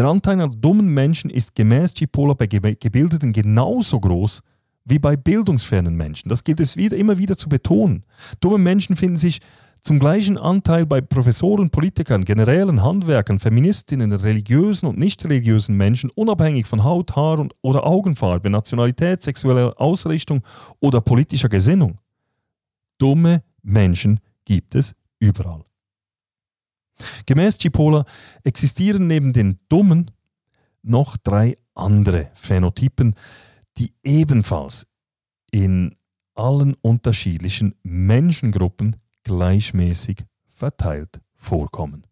Der 0.00 0.08
Anteil 0.08 0.40
an 0.40 0.58
dummen 0.58 0.94
Menschen 0.94 1.28
ist 1.28 1.54
gemäß 1.54 1.92
Cipolla 1.92 2.32
bei 2.32 2.46
Gebildeten 2.46 3.34
genauso 3.34 4.00
groß 4.00 4.40
wie 4.86 4.98
bei 4.98 5.14
bildungsfernen 5.14 5.94
Menschen. 5.94 6.30
Das 6.30 6.42
gilt 6.42 6.58
es 6.58 6.78
wieder, 6.78 6.96
immer 6.96 7.18
wieder 7.18 7.36
zu 7.36 7.50
betonen. 7.50 8.06
Dumme 8.40 8.56
Menschen 8.56 8.96
finden 8.96 9.18
sich 9.18 9.40
zum 9.82 9.98
gleichen 9.98 10.38
Anteil 10.38 10.86
bei 10.86 11.02
Professoren, 11.02 11.68
Politikern, 11.68 12.24
Generälen, 12.24 12.82
Handwerkern, 12.82 13.38
Feministinnen, 13.38 14.10
religiösen 14.12 14.86
und 14.86 14.98
nicht 14.98 15.22
religiösen 15.26 15.76
Menschen, 15.76 16.08
unabhängig 16.14 16.66
von 16.66 16.82
Haut, 16.82 17.14
Haar 17.14 17.38
und, 17.38 17.52
oder 17.60 17.86
Augenfarbe, 17.86 18.48
Nationalität, 18.48 19.20
sexueller 19.20 19.78
Ausrichtung 19.78 20.40
oder 20.80 21.02
politischer 21.02 21.50
Gesinnung. 21.50 21.98
Dumme 22.96 23.42
Menschen 23.62 24.20
gibt 24.46 24.76
es 24.76 24.94
überall. 25.18 25.62
Gemäß 27.26 27.58
Cipolla 27.58 28.04
existieren 28.44 29.06
neben 29.06 29.32
den 29.32 29.58
Dummen 29.68 30.10
noch 30.82 31.16
drei 31.16 31.56
andere 31.74 32.30
Phänotypen, 32.34 33.14
die 33.78 33.94
ebenfalls 34.02 34.86
in 35.50 35.96
allen 36.34 36.74
unterschiedlichen 36.80 37.74
Menschengruppen 37.82 38.96
gleichmäßig 39.24 40.24
verteilt 40.48 41.20
vorkommen. 41.34 42.06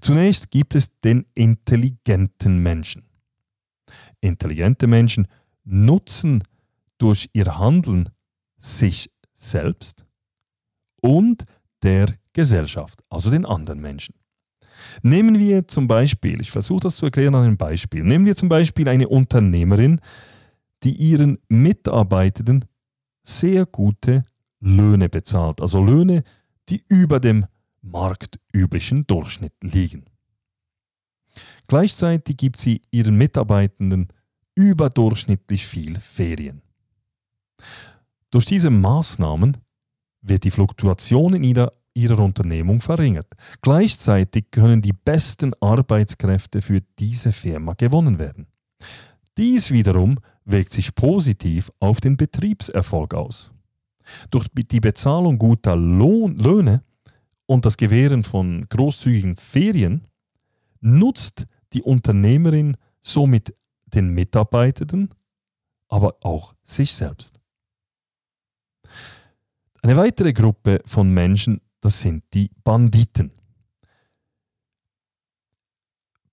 Zunächst 0.00 0.50
gibt 0.50 0.74
es 0.74 0.90
den 1.00 1.26
intelligenten 1.34 2.58
Menschen. 2.58 3.08
Intelligente 4.20 4.86
Menschen 4.86 5.26
nutzen 5.64 6.42
durch 6.98 7.30
ihr 7.32 7.58
Handeln 7.58 8.08
sich 8.56 9.10
selbst 9.32 10.04
und 11.00 11.44
der 11.82 12.19
Gesellschaft, 12.32 13.02
also 13.08 13.30
den 13.30 13.44
anderen 13.44 13.80
Menschen. 13.80 14.14
Nehmen 15.02 15.38
wir 15.38 15.68
zum 15.68 15.86
Beispiel, 15.86 16.40
ich 16.40 16.50
versuche 16.50 16.80
das 16.80 16.96
zu 16.96 17.06
erklären 17.06 17.34
an 17.34 17.44
einem 17.44 17.56
Beispiel, 17.56 18.02
nehmen 18.02 18.24
wir 18.24 18.36
zum 18.36 18.48
Beispiel 18.48 18.88
eine 18.88 19.08
Unternehmerin, 19.08 20.00
die 20.82 20.94
ihren 20.94 21.38
Mitarbeitenden 21.48 22.64
sehr 23.22 23.66
gute 23.66 24.24
Löhne 24.60 25.08
bezahlt, 25.08 25.60
also 25.60 25.82
Löhne, 25.82 26.22
die 26.68 26.84
über 26.88 27.20
dem 27.20 27.46
marktüblichen 27.82 29.06
Durchschnitt 29.06 29.54
liegen. 29.62 30.04
Gleichzeitig 31.68 32.36
gibt 32.36 32.58
sie 32.58 32.82
ihren 32.90 33.16
Mitarbeitenden 33.16 34.08
überdurchschnittlich 34.54 35.66
viel 35.66 35.98
Ferien. 35.98 36.62
Durch 38.30 38.44
diese 38.44 38.70
Maßnahmen 38.70 39.56
wird 40.22 40.44
die 40.44 40.50
Fluktuation 40.50 41.34
in 41.34 41.44
ihrer, 41.44 41.72
ihrer 41.94 42.20
Unternehmung 42.20 42.80
verringert. 42.80 43.34
Gleichzeitig 43.62 44.50
können 44.50 44.82
die 44.82 44.92
besten 44.92 45.52
Arbeitskräfte 45.60 46.62
für 46.62 46.80
diese 46.98 47.32
Firma 47.32 47.74
gewonnen 47.74 48.18
werden. 48.18 48.46
Dies 49.36 49.70
wiederum 49.70 50.18
wirkt 50.44 50.72
sich 50.72 50.94
positiv 50.94 51.70
auf 51.80 52.00
den 52.00 52.16
Betriebserfolg 52.16 53.14
aus. 53.14 53.50
Durch 54.30 54.46
die 54.54 54.80
Bezahlung 54.80 55.38
guter 55.38 55.76
Lohn, 55.76 56.36
Löhne 56.36 56.82
und 57.46 57.64
das 57.64 57.76
Gewähren 57.76 58.24
von 58.24 58.66
großzügigen 58.68 59.36
Ferien 59.36 60.06
nutzt 60.80 61.44
die 61.72 61.82
Unternehmerin 61.82 62.76
somit 63.00 63.54
den 63.86 64.10
Mitarbeitenden, 64.10 65.10
aber 65.88 66.16
auch 66.22 66.54
sich 66.62 66.94
selbst. 66.94 67.40
Eine 69.82 69.96
weitere 69.96 70.32
Gruppe 70.32 70.82
von 70.84 71.12
Menschen, 71.12 71.60
das 71.80 72.00
sind 72.00 72.24
die 72.34 72.50
Banditen. 72.64 73.32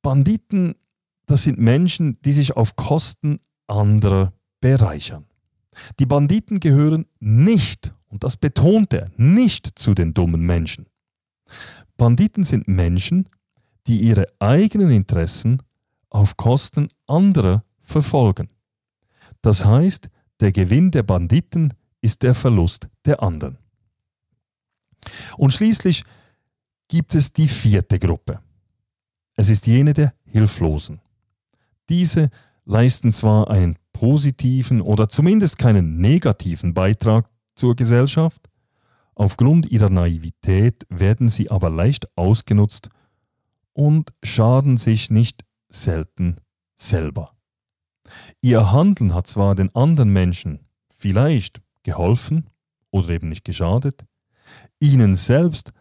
Banditen, 0.01 0.75
das 1.25 1.43
sind 1.43 1.59
Menschen, 1.59 2.17
die 2.23 2.33
sich 2.33 2.55
auf 2.55 2.75
Kosten 2.75 3.39
anderer 3.67 4.33
bereichern. 4.61 5.25
Die 5.99 6.05
Banditen 6.05 6.59
gehören 6.59 7.05
nicht, 7.19 7.93
und 8.07 8.23
das 8.23 8.37
betont 8.37 8.93
er, 8.93 9.11
nicht 9.17 9.77
zu 9.77 9.93
den 9.93 10.13
dummen 10.13 10.41
Menschen. 10.41 10.87
Banditen 11.97 12.43
sind 12.43 12.67
Menschen, 12.67 13.29
die 13.87 14.01
ihre 14.01 14.27
eigenen 14.39 14.91
Interessen 14.91 15.61
auf 16.09 16.37
Kosten 16.37 16.89
anderer 17.05 17.63
verfolgen. 17.81 18.49
Das 19.41 19.65
heißt, 19.65 20.09
der 20.39 20.51
Gewinn 20.51 20.91
der 20.91 21.03
Banditen 21.03 21.73
ist 22.01 22.23
der 22.23 22.33
Verlust 22.33 22.87
der 23.05 23.23
anderen. 23.23 23.57
Und 25.37 25.51
schließlich 25.51 26.03
gibt 26.87 27.15
es 27.15 27.33
die 27.33 27.47
vierte 27.47 27.99
Gruppe. 27.99 28.39
Es 29.35 29.49
ist 29.49 29.67
jene 29.67 29.93
der 29.93 30.13
Hilflosen. 30.25 30.99
Diese 31.89 32.29
leisten 32.65 33.11
zwar 33.11 33.49
einen 33.49 33.77
positiven 33.93 34.81
oder 34.81 35.09
zumindest 35.09 35.57
keinen 35.57 35.97
negativen 35.97 36.73
Beitrag 36.73 37.27
zur 37.55 37.75
Gesellschaft, 37.75 38.49
aufgrund 39.15 39.65
ihrer 39.71 39.89
Naivität 39.89 40.85
werden 40.89 41.29
sie 41.29 41.49
aber 41.49 41.69
leicht 41.69 42.07
ausgenutzt 42.15 42.89
und 43.73 44.13
schaden 44.23 44.77
sich 44.77 45.09
nicht 45.09 45.43
selten 45.69 46.35
selber. 46.75 47.31
Ihr 48.41 48.71
Handeln 48.71 49.13
hat 49.13 49.27
zwar 49.27 49.55
den 49.55 49.73
anderen 49.75 50.09
Menschen 50.09 50.59
vielleicht 50.95 51.61
geholfen 51.83 52.49
oder 52.91 53.09
eben 53.09 53.29
nicht 53.29 53.45
geschadet, 53.45 54.05
ihnen 54.79 55.15
selbst 55.15 55.71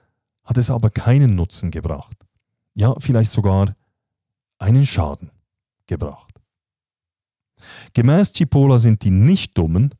hat 0.44 0.58
es 0.58 0.70
aber 0.70 0.90
keinen 0.90 1.34
Nutzen 1.34 1.70
gebracht, 1.70 2.16
ja 2.74 2.94
vielleicht 2.98 3.30
sogar 3.30 3.74
einen 4.58 4.86
Schaden 4.86 5.30
gebracht. 5.86 6.32
Gemäß 7.94 8.32
Cipolla 8.32 8.78
sind 8.78 9.02
die 9.02 9.10
Nicht-Dummen, 9.10 9.90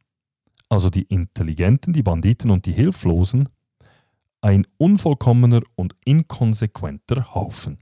also 0.69 0.91
die 0.91 1.03
Intelligenten, 1.03 1.93
die 1.93 2.03
Banditen 2.03 2.51
und 2.51 2.67
die 2.67 2.73
Hilflosen, 2.73 3.49
ein 4.41 4.67
unvollkommener 4.79 5.63
und 5.75 5.97
inkonsequenter 6.05 7.35
Haufen. 7.35 7.79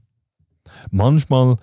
Manchmal 0.89 1.57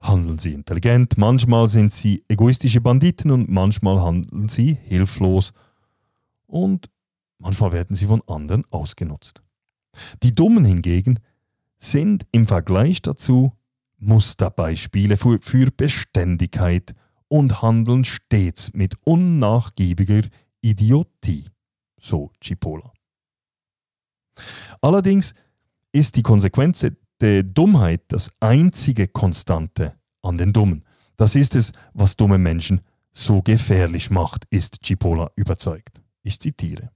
handeln 0.00 0.38
sie 0.38 0.52
intelligent, 0.52 1.16
manchmal 1.18 1.68
sind 1.68 1.92
sie 1.92 2.24
egoistische 2.28 2.80
Banditen 2.80 3.30
und 3.30 3.48
manchmal 3.48 4.00
handeln 4.00 4.48
sie 4.48 4.74
hilflos 4.84 5.52
und 6.46 6.90
manchmal 7.38 7.72
werden 7.72 7.96
sie 7.96 8.06
von 8.06 8.22
anderen 8.26 8.64
ausgenutzt. 8.70 9.42
Die 10.22 10.32
Dummen 10.32 10.64
hingegen 10.64 11.20
sind 11.78 12.26
im 12.32 12.46
Vergleich 12.46 13.02
dazu 13.02 13.52
Musterbeispiele 13.98 15.16
für, 15.16 15.38
für 15.40 15.70
Beständigkeit 15.70 16.94
und 17.28 17.62
handeln 17.62 18.04
stets 18.04 18.72
mit 18.74 18.94
unnachgiebiger 19.04 20.22
Idiotie, 20.60 21.46
so 21.98 22.30
Cipolla. 22.42 22.92
Allerdings 24.80 25.34
ist 25.92 26.16
die 26.16 26.22
Konsequenz 26.22 26.86
der 27.20 27.42
Dummheit 27.42 28.02
das 28.08 28.30
einzige 28.40 29.08
Konstante 29.08 29.94
an 30.22 30.36
den 30.36 30.52
Dummen. 30.52 30.84
Das 31.16 31.34
ist 31.34 31.56
es, 31.56 31.72
was 31.94 32.16
dumme 32.16 32.38
Menschen 32.38 32.82
so 33.12 33.40
gefährlich 33.40 34.10
macht, 34.10 34.44
ist 34.50 34.84
Cipolla 34.84 35.30
überzeugt. 35.36 36.02
Ich 36.22 36.38
zitiere. 36.38 36.90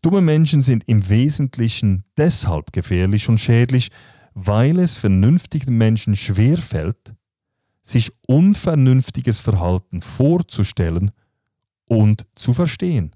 Dumme 0.00 0.20
Menschen 0.20 0.62
sind 0.62 0.84
im 0.88 1.08
Wesentlichen 1.08 2.04
deshalb 2.16 2.72
gefährlich 2.72 3.28
und 3.28 3.38
schädlich, 3.38 3.90
weil 4.34 4.78
es 4.78 4.96
vernünftigen 4.96 5.76
Menschen 5.76 6.16
schwerfällt, 6.16 7.14
sich 7.82 8.10
unvernünftiges 8.26 9.40
Verhalten 9.40 10.00
vorzustellen 10.00 11.10
und 11.86 12.26
zu 12.34 12.54
verstehen. 12.54 13.14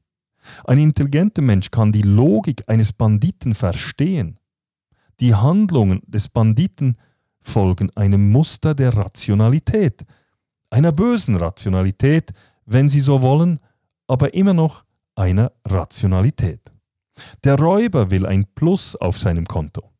Ein 0.64 0.78
intelligenter 0.78 1.42
Mensch 1.42 1.70
kann 1.70 1.92
die 1.92 2.02
Logik 2.02 2.64
eines 2.68 2.92
Banditen 2.92 3.54
verstehen. 3.54 4.38
Die 5.20 5.34
Handlungen 5.34 6.02
des 6.06 6.28
Banditen 6.28 6.96
folgen 7.40 7.90
einem 7.96 8.30
Muster 8.30 8.74
der 8.74 8.96
Rationalität, 8.96 10.04
einer 10.70 10.92
bösen 10.92 11.36
Rationalität, 11.36 12.32
wenn 12.66 12.88
Sie 12.88 13.00
so 13.00 13.22
wollen, 13.22 13.60
aber 14.08 14.34
immer 14.34 14.52
noch 14.52 14.84
einer 15.16 15.52
Rationalität. 15.64 16.72
Der 17.44 17.58
Räuber 17.58 18.10
will 18.10 18.26
ein 18.26 18.46
Plus 18.54 18.94
auf 18.96 19.18
seinem 19.18 19.46
Konto. 19.46 19.90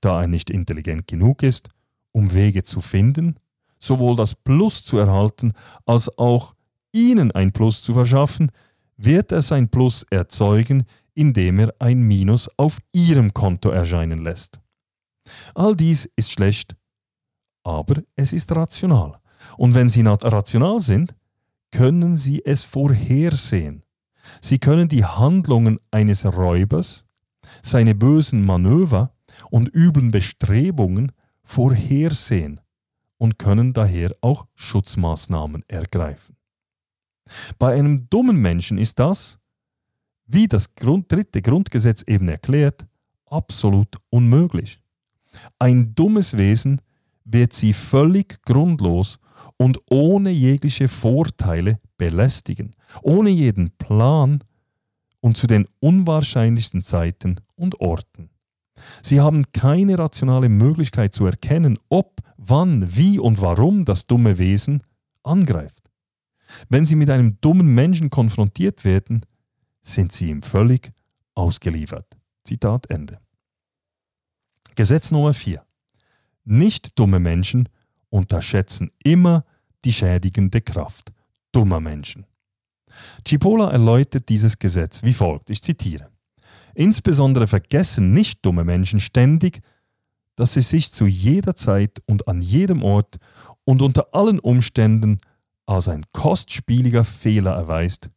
Da 0.00 0.22
er 0.22 0.28
nicht 0.28 0.50
intelligent 0.50 1.06
genug 1.06 1.42
ist, 1.42 1.68
um 2.12 2.32
Wege 2.32 2.62
zu 2.62 2.80
finden, 2.80 3.36
sowohl 3.78 4.16
das 4.16 4.34
Plus 4.34 4.84
zu 4.84 4.98
erhalten 4.98 5.52
als 5.84 6.16
auch 6.18 6.54
ihnen 6.92 7.30
ein 7.32 7.52
Plus 7.52 7.82
zu 7.82 7.94
verschaffen, 7.94 8.50
wird 8.96 9.32
er 9.32 9.42
sein 9.42 9.68
Plus 9.68 10.04
erzeugen, 10.10 10.84
indem 11.14 11.58
er 11.58 11.74
ein 11.78 12.00
Minus 12.00 12.50
auf 12.56 12.78
ihrem 12.92 13.32
Konto 13.32 13.70
erscheinen 13.70 14.22
lässt. 14.22 14.60
All 15.54 15.74
dies 15.74 16.06
ist 16.16 16.30
schlecht, 16.30 16.76
aber 17.64 18.02
es 18.14 18.32
ist 18.32 18.54
rational. 18.54 19.18
Und 19.56 19.74
wenn 19.74 19.88
Sie 19.88 20.02
rational 20.02 20.80
sind, 20.80 21.14
können 21.70 22.16
Sie 22.16 22.42
es 22.44 22.64
vorhersehen. 22.64 23.82
Sie 24.40 24.58
können 24.58 24.88
die 24.88 25.04
Handlungen 25.04 25.78
eines 25.90 26.24
Räubers, 26.24 27.04
seine 27.62 27.94
bösen 27.94 28.44
Manöver 28.44 29.12
und 29.50 29.74
üblen 29.74 30.10
Bestrebungen 30.10 31.12
vorhersehen 31.42 32.60
und 33.18 33.38
können 33.38 33.72
daher 33.72 34.14
auch 34.20 34.46
Schutzmaßnahmen 34.54 35.64
ergreifen. 35.68 36.36
Bei 37.58 37.74
einem 37.74 38.08
dummen 38.08 38.36
Menschen 38.36 38.78
ist 38.78 38.98
das, 38.98 39.38
wie 40.26 40.48
das 40.48 40.74
Grund, 40.74 41.10
dritte 41.10 41.42
Grundgesetz 41.42 42.02
eben 42.06 42.28
erklärt, 42.28 42.86
absolut 43.26 43.96
unmöglich. 44.10 44.80
Ein 45.58 45.94
dummes 45.94 46.36
Wesen 46.36 46.80
wird 47.24 47.52
sie 47.52 47.72
völlig 47.72 48.42
grundlos 48.42 49.18
und 49.56 49.80
ohne 49.90 50.30
jegliche 50.30 50.88
Vorteile 50.88 51.80
belästigen, 51.96 52.74
ohne 53.02 53.30
jeden 53.30 53.70
Plan 53.78 54.42
und 55.20 55.36
zu 55.36 55.46
den 55.46 55.66
unwahrscheinlichsten 55.80 56.82
Zeiten 56.82 57.36
und 57.54 57.80
Orten. 57.80 58.30
Sie 59.02 59.20
haben 59.20 59.50
keine 59.52 59.98
rationale 59.98 60.48
Möglichkeit 60.48 61.12
zu 61.14 61.26
erkennen, 61.26 61.78
ob, 61.88 62.20
wann, 62.36 62.96
wie 62.96 63.18
und 63.18 63.40
warum 63.40 63.84
das 63.84 64.06
dumme 64.06 64.38
Wesen 64.38 64.82
angreift. 65.22 65.90
Wenn 66.68 66.86
sie 66.86 66.96
mit 66.96 67.10
einem 67.10 67.40
dummen 67.40 67.74
Menschen 67.74 68.10
konfrontiert 68.10 68.84
werden, 68.84 69.22
sind 69.82 70.12
sie 70.12 70.28
ihm 70.28 70.42
völlig 70.42 70.92
ausgeliefert. 71.34 72.06
Zitat 72.44 72.88
Ende. 72.90 73.18
Gesetz 74.76 75.10
Nummer 75.10 75.34
4. 75.34 75.64
Nicht 76.44 76.98
dumme 76.98 77.18
Menschen 77.18 77.68
unterschätzen 78.10 78.90
immer 79.02 79.44
die 79.84 79.92
schädigende 79.92 80.60
Kraft 80.60 81.12
dummer 81.52 81.80
Menschen. 81.80 82.26
Cipolla 83.26 83.70
erläutert 83.70 84.28
dieses 84.28 84.58
Gesetz 84.58 85.02
wie 85.02 85.12
folgt, 85.12 85.50
ich 85.50 85.62
zitiere. 85.62 86.08
Insbesondere 86.74 87.46
vergessen 87.46 88.12
nicht 88.12 88.44
dumme 88.44 88.64
Menschen 88.64 89.00
ständig, 89.00 89.60
dass 90.36 90.52
sie 90.52 90.60
sich 90.60 90.92
zu 90.92 91.06
jeder 91.06 91.56
Zeit 91.56 92.02
und 92.06 92.28
an 92.28 92.42
jedem 92.42 92.82
Ort 92.82 93.16
und 93.64 93.82
unter 93.82 94.14
allen 94.14 94.38
Umständen 94.38 95.18
als 95.64 95.88
ein 95.88 96.04
kostspieliger 96.12 97.04
Fehler 97.04 97.52
erweist, 97.52 98.10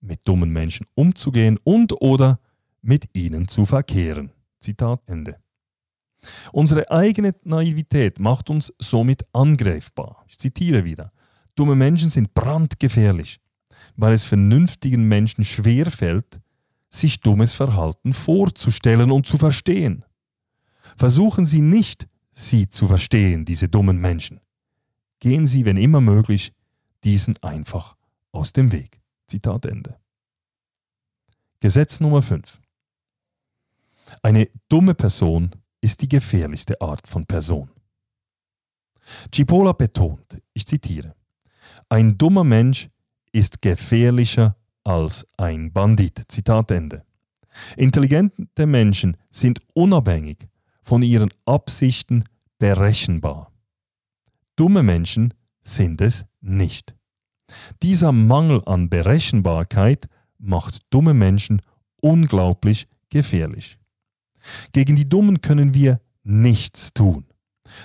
mit 0.00 0.26
dummen 0.26 0.50
Menschen 0.50 0.86
umzugehen 0.94 1.58
und 1.62 2.00
oder 2.00 2.40
mit 2.82 3.08
ihnen 3.12 3.48
zu 3.48 3.66
verkehren. 3.66 4.32
Zitat 4.60 5.02
Ende. 5.06 5.36
Unsere 6.52 6.90
eigene 6.90 7.32
Naivität 7.44 8.18
macht 8.18 8.50
uns 8.50 8.72
somit 8.78 9.22
angreifbar. 9.32 10.24
Ich 10.28 10.38
zitiere 10.38 10.84
wieder. 10.84 11.12
Dumme 11.54 11.76
Menschen 11.76 12.10
sind 12.10 12.34
brandgefährlich, 12.34 13.40
weil 13.96 14.12
es 14.12 14.24
vernünftigen 14.24 15.08
Menschen 15.08 15.44
schwerfällt, 15.44 16.40
sich 16.88 17.20
dummes 17.20 17.54
Verhalten 17.54 18.12
vorzustellen 18.12 19.10
und 19.10 19.26
zu 19.26 19.38
verstehen. 19.38 20.04
Versuchen 20.96 21.46
Sie 21.46 21.60
nicht, 21.60 22.08
sie 22.32 22.68
zu 22.68 22.88
verstehen, 22.88 23.44
diese 23.44 23.68
dummen 23.68 23.98
Menschen. 23.98 24.40
Gehen 25.20 25.46
Sie, 25.46 25.64
wenn 25.64 25.76
immer 25.76 26.00
möglich, 26.00 26.52
diesen 27.04 27.36
einfach 27.42 27.96
aus 28.32 28.52
dem 28.52 28.72
Weg. 28.72 29.00
Zitat 29.26 29.66
Ende. 29.66 29.98
Gesetz 31.60 32.00
Nummer 32.00 32.22
5. 32.22 32.60
Eine 34.22 34.48
dumme 34.68 34.94
Person 34.94 35.50
ist 35.80 36.02
die 36.02 36.08
gefährlichste 36.08 36.80
Art 36.80 37.06
von 37.06 37.26
Person. 37.26 37.70
Cipolla 39.32 39.72
betont, 39.72 40.40
ich 40.52 40.66
zitiere, 40.66 41.14
ein 41.88 42.16
dummer 42.18 42.44
Mensch 42.44 42.88
ist 43.32 43.62
gefährlicher 43.62 44.56
als 44.84 45.26
ein 45.36 45.72
Bandit. 45.72 46.22
Zitat 46.28 46.70
Ende. 46.70 47.04
Intelligente 47.76 48.66
Menschen 48.66 49.16
sind 49.30 49.60
unabhängig 49.74 50.48
von 50.82 51.02
ihren 51.02 51.30
Absichten 51.44 52.24
berechenbar. 52.58 53.52
Dumme 54.56 54.82
Menschen 54.82 55.34
sind 55.60 56.00
es 56.00 56.24
nicht. 56.40 56.94
Dieser 57.82 58.12
Mangel 58.12 58.62
an 58.66 58.88
Berechenbarkeit 58.88 60.08
macht 60.38 60.80
dumme 60.90 61.14
Menschen 61.14 61.62
unglaublich 62.00 62.86
gefährlich. 63.10 63.78
Gegen 64.72 64.96
die 64.96 65.08
Dummen 65.08 65.40
können 65.40 65.74
wir 65.74 66.00
nichts 66.22 66.94
tun. 66.94 67.26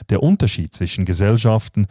Der 0.09 0.23
Unterschied 0.23 0.73
zwischen 0.73 1.05
Gesellschaften, 1.05 1.85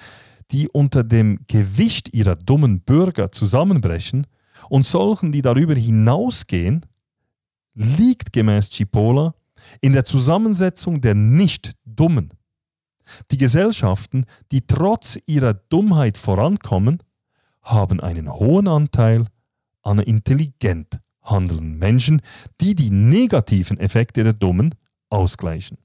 die 0.51 0.69
unter 0.69 1.05
dem 1.05 1.41
Gewicht 1.47 2.13
ihrer 2.15 2.37
dummen 2.37 2.81
Bürger 2.81 3.33
zusammenbrechen, 3.33 4.27
und 4.69 4.85
solchen, 4.85 5.33
die 5.33 5.43
darüber 5.43 5.75
hinausgehen, 5.75 6.87
liegt 7.75 8.33
gemäß 8.33 8.71
Cipolla 8.71 9.35
in 9.81 9.93
der 9.93 10.05
Zusammensetzung 10.05 11.01
der 11.01 11.15
Nicht-Dummen. 11.15 12.31
Die 13.31 13.37
Gesellschaften, 13.37 14.25
die 14.53 14.67
trotz 14.67 15.19
ihrer 15.27 15.55
Dummheit 15.55 16.17
vorankommen, 16.17 17.03
haben 17.63 18.01
einen 18.01 18.33
hohen 18.33 18.69
Anteil 18.69 19.27
an 19.83 19.99
intelligent 19.99 21.01
handelnden 21.23 21.79
Menschen, 21.79 22.23
die 22.61 22.75
die 22.75 22.91
negativen 22.91 23.79
Effekte 23.79 24.25
der 24.25 24.35
Dummen 24.35 24.75
ausgleichen. 25.11 25.79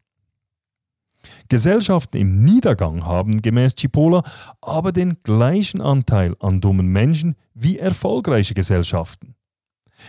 Gesellschaften 1.47 2.17
im 2.17 2.43
Niedergang 2.43 3.05
haben 3.05 3.41
gemäß 3.41 3.75
Cipolla 3.75 4.23
aber 4.61 4.91
den 4.91 5.19
gleichen 5.23 5.81
Anteil 5.81 6.35
an 6.39 6.61
dummen 6.61 6.87
Menschen 6.87 7.35
wie 7.53 7.77
erfolgreiche 7.77 8.53
Gesellschaften. 8.53 9.35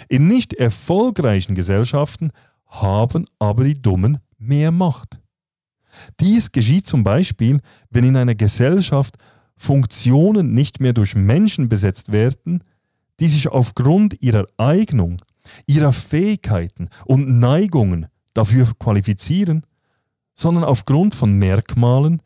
In 0.08 0.28
nicht 0.28 0.54
erfolgreichen 0.54 1.54
Gesellschaften 1.54 2.30
haben 2.66 3.24
aber 3.38 3.64
die 3.64 3.80
Dummen 3.80 4.18
mehr 4.38 4.70
Macht. 4.70 5.20
Dies 6.20 6.52
geschieht 6.52 6.86
zum 6.86 7.02
Beispiel, 7.02 7.60
wenn 7.90 8.04
in 8.04 8.16
einer 8.16 8.34
Gesellschaft 8.34 9.16
Funktionen 9.56 10.54
nicht 10.54 10.80
mehr 10.80 10.92
durch 10.92 11.14
Menschen 11.14 11.68
besetzt 11.68 12.12
werden, 12.12 12.64
die 13.18 13.28
sich 13.28 13.48
aufgrund 13.48 14.22
ihrer 14.22 14.46
Eignung, 14.56 15.20
ihrer 15.66 15.92
Fähigkeiten 15.92 16.88
und 17.04 17.40
Neigungen 17.40 18.06
dafür 18.32 18.68
qualifizieren, 18.78 19.66
sondern 20.40 20.64
aufgrund 20.64 21.14
von 21.14 21.34
Merkmalen, 21.34 22.22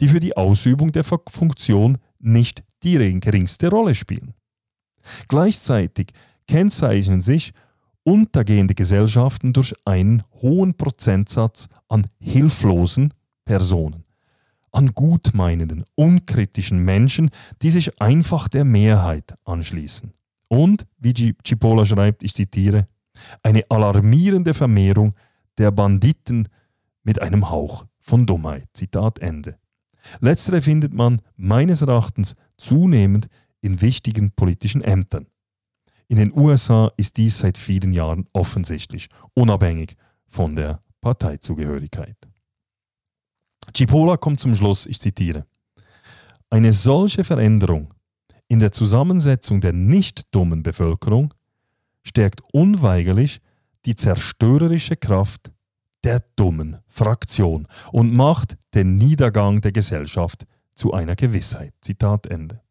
die 0.00 0.08
für 0.08 0.20
die 0.20 0.36
Ausübung 0.36 0.92
der 0.92 1.04
Funktion 1.04 1.98
nicht 2.18 2.62
die 2.82 3.20
geringste 3.20 3.68
Rolle 3.68 3.94
spielen. 3.94 4.32
Gleichzeitig 5.28 6.08
kennzeichnen 6.48 7.20
sich 7.20 7.52
untergehende 8.02 8.74
Gesellschaften 8.74 9.52
durch 9.52 9.74
einen 9.84 10.22
hohen 10.40 10.74
Prozentsatz 10.74 11.68
an 11.88 12.06
hilflosen 12.18 13.12
Personen, 13.44 14.04
an 14.72 14.94
gutmeinenden, 14.94 15.84
unkritischen 15.96 16.78
Menschen, 16.78 17.30
die 17.60 17.70
sich 17.70 18.00
einfach 18.00 18.48
der 18.48 18.64
Mehrheit 18.64 19.34
anschließen. 19.44 20.14
Und, 20.48 20.86
wie 20.98 21.34
Cipolla 21.46 21.84
schreibt, 21.84 22.24
ich 22.24 22.34
zitiere, 22.34 22.88
eine 23.42 23.64
alarmierende 23.68 24.54
Vermehrung 24.54 25.12
der 25.58 25.70
Banditen 25.70 26.48
mit 27.02 27.22
einem 27.22 27.50
Hauch 27.50 27.86
von 28.00 28.26
Dummheit. 28.26 28.68
Zitat 28.74 29.18
Ende. 29.18 29.58
Letztere 30.20 30.62
findet 30.62 30.92
man 30.92 31.20
meines 31.36 31.82
Erachtens 31.82 32.36
zunehmend 32.56 33.28
in 33.60 33.80
wichtigen 33.80 34.30
politischen 34.32 34.82
Ämtern. 34.82 35.26
In 36.08 36.16
den 36.16 36.36
USA 36.36 36.90
ist 36.96 37.18
dies 37.18 37.38
seit 37.38 37.56
vielen 37.56 37.92
Jahren 37.92 38.24
offensichtlich, 38.32 39.08
unabhängig 39.34 39.96
von 40.26 40.56
der 40.56 40.82
Parteizugehörigkeit. 41.00 42.16
Cipolla 43.76 44.16
kommt 44.16 44.40
zum 44.40 44.54
Schluss, 44.54 44.86
ich 44.86 45.00
zitiere, 45.00 45.46
eine 46.48 46.72
solche 46.72 47.22
Veränderung 47.22 47.94
in 48.48 48.58
der 48.58 48.72
Zusammensetzung 48.72 49.60
der 49.60 49.72
nicht 49.72 50.34
dummen 50.34 50.64
Bevölkerung 50.64 51.32
stärkt 52.02 52.42
unweigerlich 52.52 53.40
die 53.86 53.94
zerstörerische 53.94 54.96
Kraft 54.96 55.52
der 56.04 56.20
dummen 56.36 56.78
Fraktion 56.88 57.68
und 57.92 58.12
macht 58.14 58.56
den 58.74 58.96
Niedergang 58.96 59.60
der 59.60 59.72
Gesellschaft 59.72 60.46
zu 60.74 60.92
einer 60.92 61.16
Gewissheit. 61.16 61.74
Zitat 61.82 62.26
Ende. 62.26 62.62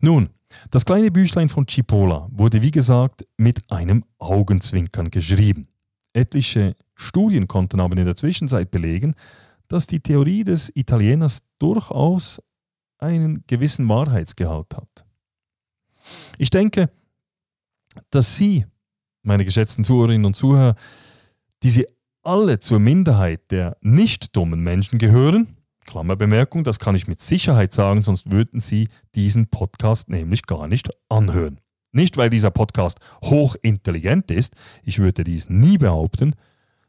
Nun, 0.00 0.30
das 0.70 0.84
kleine 0.84 1.10
Büchlein 1.10 1.48
von 1.48 1.66
Cipolla 1.66 2.28
wurde 2.30 2.62
wie 2.62 2.70
gesagt 2.70 3.26
mit 3.36 3.70
einem 3.70 4.04
Augenzwinkern 4.18 5.10
geschrieben. 5.10 5.68
Etliche 6.12 6.76
Studien 6.94 7.48
konnten 7.48 7.80
aber 7.80 7.96
in 7.96 8.04
der 8.04 8.16
Zwischenzeit 8.16 8.70
belegen, 8.70 9.14
dass 9.68 9.86
die 9.86 10.00
Theorie 10.00 10.44
des 10.44 10.70
Italieners 10.74 11.42
durchaus 11.58 12.40
einen 12.98 13.44
gewissen 13.46 13.88
Wahrheitsgehalt 13.88 14.74
hat. 14.76 15.04
Ich 16.38 16.50
denke, 16.50 16.90
dass 18.10 18.36
Sie, 18.36 18.66
meine 19.22 19.44
geschätzten 19.44 19.84
Zuhörerinnen 19.84 20.26
und 20.26 20.36
Zuhörer, 20.36 20.76
die 21.64 21.70
sie 21.70 21.86
alle 22.22 22.58
zur 22.60 22.78
Minderheit 22.78 23.50
der 23.50 23.76
nicht 23.80 24.36
dummen 24.36 24.60
Menschen 24.60 24.98
gehören, 24.98 25.56
Klammerbemerkung, 25.86 26.64
das 26.64 26.78
kann 26.78 26.94
ich 26.94 27.08
mit 27.08 27.20
Sicherheit 27.20 27.72
sagen, 27.72 28.02
sonst 28.02 28.30
würden 28.30 28.60
Sie 28.60 28.88
diesen 29.14 29.48
Podcast 29.48 30.08
nämlich 30.08 30.44
gar 30.44 30.66
nicht 30.66 30.90
anhören. 31.08 31.60
Nicht, 31.92 32.16
weil 32.16 32.30
dieser 32.30 32.50
Podcast 32.50 32.98
hochintelligent 33.22 34.30
ist, 34.30 34.54
ich 34.82 34.98
würde 34.98 35.24
dies 35.24 35.48
nie 35.48 35.78
behaupten, 35.78 36.34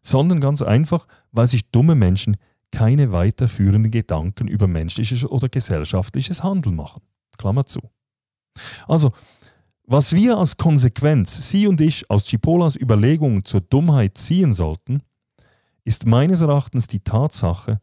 sondern 0.02 0.40
ganz 0.40 0.62
einfach, 0.62 1.08
weil 1.32 1.48
sich 1.48 1.70
dumme 1.72 1.96
Menschen 1.96 2.38
keine 2.72 3.12
weiterführenden 3.12 3.92
Gedanken 3.92 4.48
über 4.48 4.68
menschliches 4.68 5.26
oder 5.26 5.50
gesellschaftliches 5.50 6.44
Handeln 6.44 6.76
machen. 6.76 7.02
Klammer 7.38 7.66
zu. 7.66 7.80
Also, 8.88 9.12
Was 9.88 10.14
wir 10.14 10.38
als 10.40 10.58
Konsequenz, 10.58 11.52
Sie 11.52 11.68
und 11.68 11.80
ich, 11.80 12.10
aus 12.10 12.26
Chipolas 12.26 12.76
Überlegungen 12.76 13.44
zur 13.44 13.62
Dummheit 13.62 14.18
ziehen 14.18 14.52
sollten, 14.52 15.04
ist 15.84 16.08
meines 16.08 16.42
Erachtens 16.42 16.88
die 16.88 17.02
Tatsache, 17.02 17.80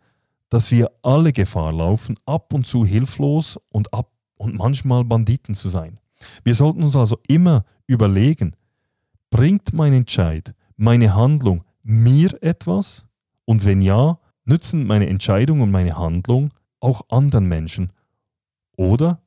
dass 0.48 0.72
wir 0.72 0.90
alle 1.02 1.32
Gefahr 1.32 1.72
laufen, 1.72 2.16
ab 2.26 2.52
und 2.52 2.66
zu 2.66 2.84
hilflos 2.84 3.56
und, 3.68 3.94
ab 3.94 4.10
und 4.34 4.56
manchmal 4.56 5.04
Banditen 5.04 5.54
zu 5.54 5.68
sein. 5.68 6.00
Wir 6.42 6.56
sollten 6.56 6.82
uns 6.82 6.96
also 6.96 7.18
immer 7.28 7.64
überlegen, 7.86 8.56
bringt 9.30 9.72
mein 9.72 9.92
Entscheid, 9.92 10.54
meine 10.76 11.14
Handlung 11.14 11.62
mir 11.84 12.36
etwas? 12.42 13.06
Und 13.44 13.64
wenn 13.64 13.80
ja, 13.80 14.18
nützen 14.44 14.88
meine 14.88 15.06
Entscheidung 15.06 15.60
und 15.60 15.70
meine 15.70 15.96
Handlung 15.96 16.50
auch 16.80 17.02
anderen 17.10 17.46
Menschen? 17.46 17.92
Oder 18.76 19.22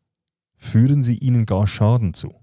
führen 0.58 1.04
sie 1.04 1.18
ihnen 1.18 1.46
gar 1.46 1.68
Schaden 1.68 2.14
zu? 2.14 2.34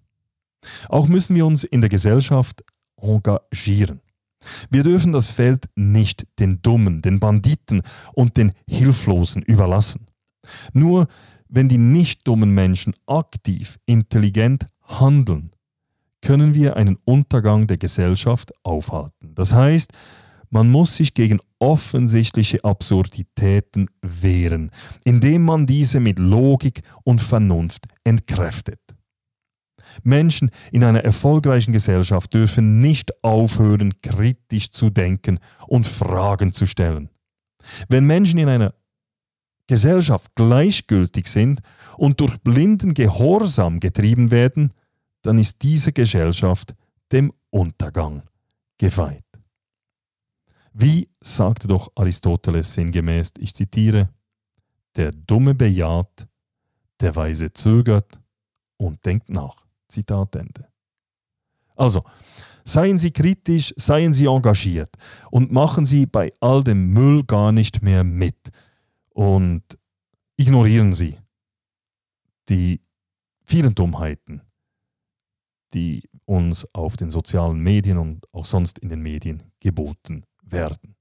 Auch 0.88 1.08
müssen 1.08 1.36
wir 1.36 1.46
uns 1.46 1.64
in 1.64 1.80
der 1.80 1.90
Gesellschaft 1.90 2.62
engagieren. 3.00 4.00
Wir 4.70 4.82
dürfen 4.82 5.12
das 5.12 5.30
Feld 5.30 5.66
nicht 5.76 6.26
den 6.38 6.62
Dummen, 6.62 7.02
den 7.02 7.20
Banditen 7.20 7.82
und 8.12 8.36
den 8.36 8.52
Hilflosen 8.68 9.42
überlassen. 9.42 10.06
Nur 10.72 11.06
wenn 11.48 11.68
die 11.68 11.78
nicht 11.78 12.26
dummen 12.26 12.54
Menschen 12.54 12.94
aktiv, 13.06 13.78
intelligent 13.86 14.66
handeln, 14.82 15.50
können 16.22 16.54
wir 16.54 16.76
einen 16.76 16.98
Untergang 17.04 17.66
der 17.66 17.76
Gesellschaft 17.76 18.52
aufhalten. 18.64 19.34
Das 19.34 19.52
heißt, 19.52 19.92
man 20.50 20.70
muss 20.70 20.96
sich 20.96 21.14
gegen 21.14 21.40
offensichtliche 21.58 22.62
Absurditäten 22.64 23.88
wehren, 24.02 24.70
indem 25.04 25.44
man 25.44 25.66
diese 25.66 25.98
mit 25.98 26.18
Logik 26.18 26.82
und 27.04 27.20
Vernunft 27.20 27.86
entkräftet. 28.04 28.80
Menschen 30.02 30.50
in 30.70 30.84
einer 30.84 31.04
erfolgreichen 31.04 31.72
Gesellschaft 31.72 32.32
dürfen 32.34 32.80
nicht 32.80 33.24
aufhören, 33.24 34.00
kritisch 34.00 34.70
zu 34.70 34.90
denken 34.90 35.38
und 35.66 35.86
Fragen 35.86 36.52
zu 36.52 36.66
stellen. 36.66 37.08
Wenn 37.88 38.06
Menschen 38.06 38.38
in 38.38 38.48
einer 38.48 38.74
Gesellschaft 39.66 40.34
gleichgültig 40.34 41.28
sind 41.28 41.60
und 41.96 42.20
durch 42.20 42.38
blinden 42.40 42.94
Gehorsam 42.94 43.80
getrieben 43.80 44.30
werden, 44.30 44.72
dann 45.22 45.38
ist 45.38 45.62
diese 45.62 45.92
Gesellschaft 45.92 46.74
dem 47.12 47.32
Untergang 47.50 48.22
geweiht. 48.78 49.24
Wie 50.72 51.08
sagte 51.20 51.68
doch 51.68 51.92
Aristoteles 51.94 52.74
sinngemäß, 52.74 53.32
ich 53.38 53.54
zitiere, 53.54 54.08
der 54.96 55.10
Dumme 55.10 55.54
bejaht, 55.54 56.26
der 57.00 57.14
Weise 57.14 57.52
zögert 57.52 58.20
und 58.78 59.04
denkt 59.04 59.28
nach. 59.28 59.66
Zitat 59.92 60.34
Ende. 60.36 60.68
Also, 61.76 62.02
seien 62.64 62.98
Sie 62.98 63.10
kritisch, 63.10 63.72
seien 63.76 64.12
Sie 64.12 64.26
engagiert 64.26 64.94
und 65.30 65.52
machen 65.52 65.86
Sie 65.86 66.06
bei 66.06 66.32
all 66.40 66.62
dem 66.64 66.92
Müll 66.92 67.24
gar 67.24 67.52
nicht 67.52 67.82
mehr 67.82 68.04
mit. 68.04 68.50
Und 69.10 69.62
ignorieren 70.36 70.92
Sie 70.92 71.18
die 72.48 72.80
vielen 73.44 73.74
Dummheiten, 73.74 74.42
die 75.74 76.08
uns 76.24 76.66
auf 76.74 76.96
den 76.96 77.10
sozialen 77.10 77.60
Medien 77.60 77.98
und 77.98 78.32
auch 78.32 78.46
sonst 78.46 78.78
in 78.78 78.88
den 78.88 79.00
Medien 79.00 79.42
geboten 79.60 80.24
werden. 80.42 80.96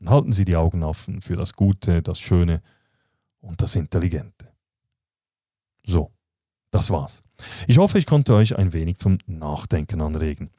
Und 0.00 0.10
halten 0.10 0.32
Sie 0.32 0.44
die 0.44 0.56
Augen 0.56 0.82
offen 0.82 1.20
für 1.20 1.36
das 1.36 1.54
Gute, 1.54 2.02
das 2.02 2.18
Schöne 2.18 2.62
und 3.40 3.62
das 3.62 3.76
Intelligente. 3.76 4.52
So. 5.84 6.12
Das 6.72 6.90
war's. 6.90 7.22
Ich 7.68 7.78
hoffe, 7.78 7.98
ich 7.98 8.06
konnte 8.06 8.34
euch 8.34 8.58
ein 8.58 8.72
wenig 8.72 8.96
zum 8.96 9.18
Nachdenken 9.26 10.00
anregen. 10.00 10.50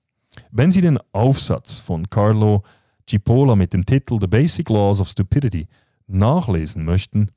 Wenn 0.51 0.71
Sie 0.71 0.81
den 0.81 0.99
Aufsatz 1.11 1.79
von 1.79 2.09
Carlo 2.09 2.63
Cipolla 3.09 3.55
mit 3.55 3.73
dem 3.73 3.85
Titel 3.85 4.19
The 4.21 4.27
Basic 4.27 4.69
Laws 4.69 5.01
of 5.01 5.09
Stupidity 5.09 5.67
nachlesen 6.07 6.85
möchten, 6.85 7.29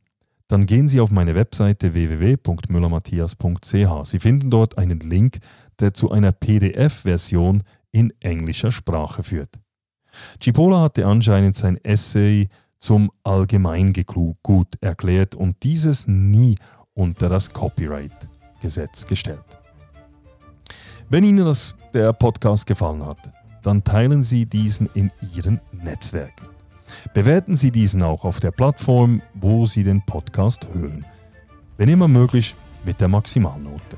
dann 0.47 0.67
gehen 0.67 0.89
Sie 0.89 1.01
auf 1.01 1.11
meine 1.11 1.35
Webseite 1.35 1.95
www.müllermatthias.ch. 1.95 4.05
Sie 4.05 4.19
finden 4.19 4.51
dort 4.51 4.77
einen 4.79 5.01
Link, 5.01 5.39
der 5.81 5.95
zu 5.95 6.11
einer 6.11 6.33
PDF-Version 6.33 7.63
in 7.93 8.13
englischer 8.21 8.71
Sprache 8.71 9.23
führt. 9.23 9.59
Cipolla 10.41 10.83
hatte 10.83 11.07
anscheinend 11.07 11.57
sein 11.57 11.79
Essay 11.83 12.51
zum 12.79 13.11
Allgemeingut 13.25 14.83
erklärt 14.83 15.35
und 15.35 15.63
dieses 15.63 16.07
nie 16.07 16.57
unter 16.95 17.31
das 17.31 17.51
Copyright 17.51 18.29
Gesetz 18.67 19.07
gestellt. 19.07 19.39
Wenn 21.09 21.23
Ihnen 21.23 21.47
das, 21.47 21.77
der 21.95 22.13
Podcast 22.13 22.67
gefallen 22.67 23.07
hat, 23.07 23.31
dann 23.63 23.85
teilen 23.85 24.25
Sie 24.25 24.45
diesen 24.45 24.89
in 24.93 25.13
Ihren 25.37 25.61
Netzwerken. 25.71 26.47
Bewerten 27.15 27.55
Sie 27.55 27.71
diesen 27.71 28.03
auch 28.03 28.25
auf 28.25 28.41
der 28.41 28.51
Plattform, 28.51 29.23
wo 29.35 29.67
Sie 29.67 29.85
den 29.85 30.05
Podcast 30.05 30.67
hören. 30.75 31.07
Wenn 31.77 31.89
immer 31.89 32.09
möglich 32.09 32.57
mit 32.85 33.01
der 33.01 33.07
Maximalnote. 33.07 33.97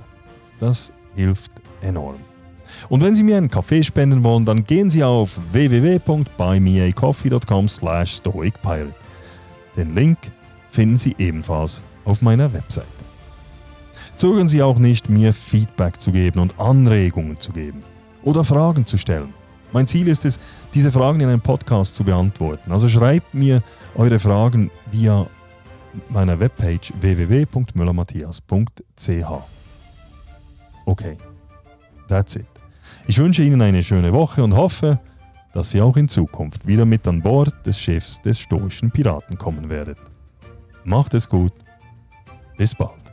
Das 0.60 0.92
hilft 1.14 1.52
enorm. 1.80 2.16
Und 2.90 3.02
wenn 3.02 3.14
Sie 3.14 3.22
mir 3.22 3.38
einen 3.38 3.48
Kaffee 3.48 3.82
spenden 3.82 4.22
wollen, 4.22 4.44
dann 4.44 4.64
gehen 4.64 4.90
Sie 4.90 5.02
auf 5.02 5.40
www.buymeacoffee.com 5.50 7.68
slash 7.68 8.16
stoicpirate. 8.16 8.94
Den 9.76 9.94
Link 9.94 10.18
finden 10.68 10.98
Sie 10.98 11.16
ebenfalls 11.18 11.82
auf 12.04 12.20
meiner 12.20 12.52
Website. 12.52 12.97
Zögern 14.18 14.48
Sie 14.48 14.62
auch 14.64 14.80
nicht, 14.80 15.08
mir 15.08 15.32
Feedback 15.32 16.00
zu 16.00 16.10
geben 16.10 16.40
und 16.40 16.58
Anregungen 16.58 17.40
zu 17.40 17.52
geben 17.52 17.84
oder 18.24 18.42
Fragen 18.42 18.84
zu 18.84 18.98
stellen. 18.98 19.32
Mein 19.72 19.86
Ziel 19.86 20.08
ist 20.08 20.24
es, 20.24 20.40
diese 20.74 20.90
Fragen 20.90 21.20
in 21.20 21.28
einem 21.28 21.40
Podcast 21.40 21.94
zu 21.94 22.02
beantworten. 22.02 22.72
Also 22.72 22.88
schreibt 22.88 23.32
mir 23.32 23.62
eure 23.94 24.18
Fragen 24.18 24.72
via 24.90 25.28
meiner 26.08 26.40
Webpage 26.40 26.92
www.müllermatthias.ch. 27.00 29.30
Okay, 30.84 31.16
that's 32.08 32.34
it. 32.34 32.48
Ich 33.06 33.18
wünsche 33.18 33.44
Ihnen 33.44 33.62
eine 33.62 33.84
schöne 33.84 34.12
Woche 34.12 34.42
und 34.42 34.56
hoffe, 34.56 34.98
dass 35.52 35.70
Sie 35.70 35.80
auch 35.80 35.96
in 35.96 36.08
Zukunft 36.08 36.66
wieder 36.66 36.84
mit 36.84 37.06
an 37.06 37.22
Bord 37.22 37.54
des 37.64 37.80
Schiffs 37.80 38.20
des 38.20 38.40
stoischen 38.40 38.90
Piraten 38.90 39.38
kommen 39.38 39.68
werdet. 39.68 39.98
Macht 40.82 41.14
es 41.14 41.28
gut. 41.28 41.52
Bis 42.56 42.74
bald. 42.74 43.07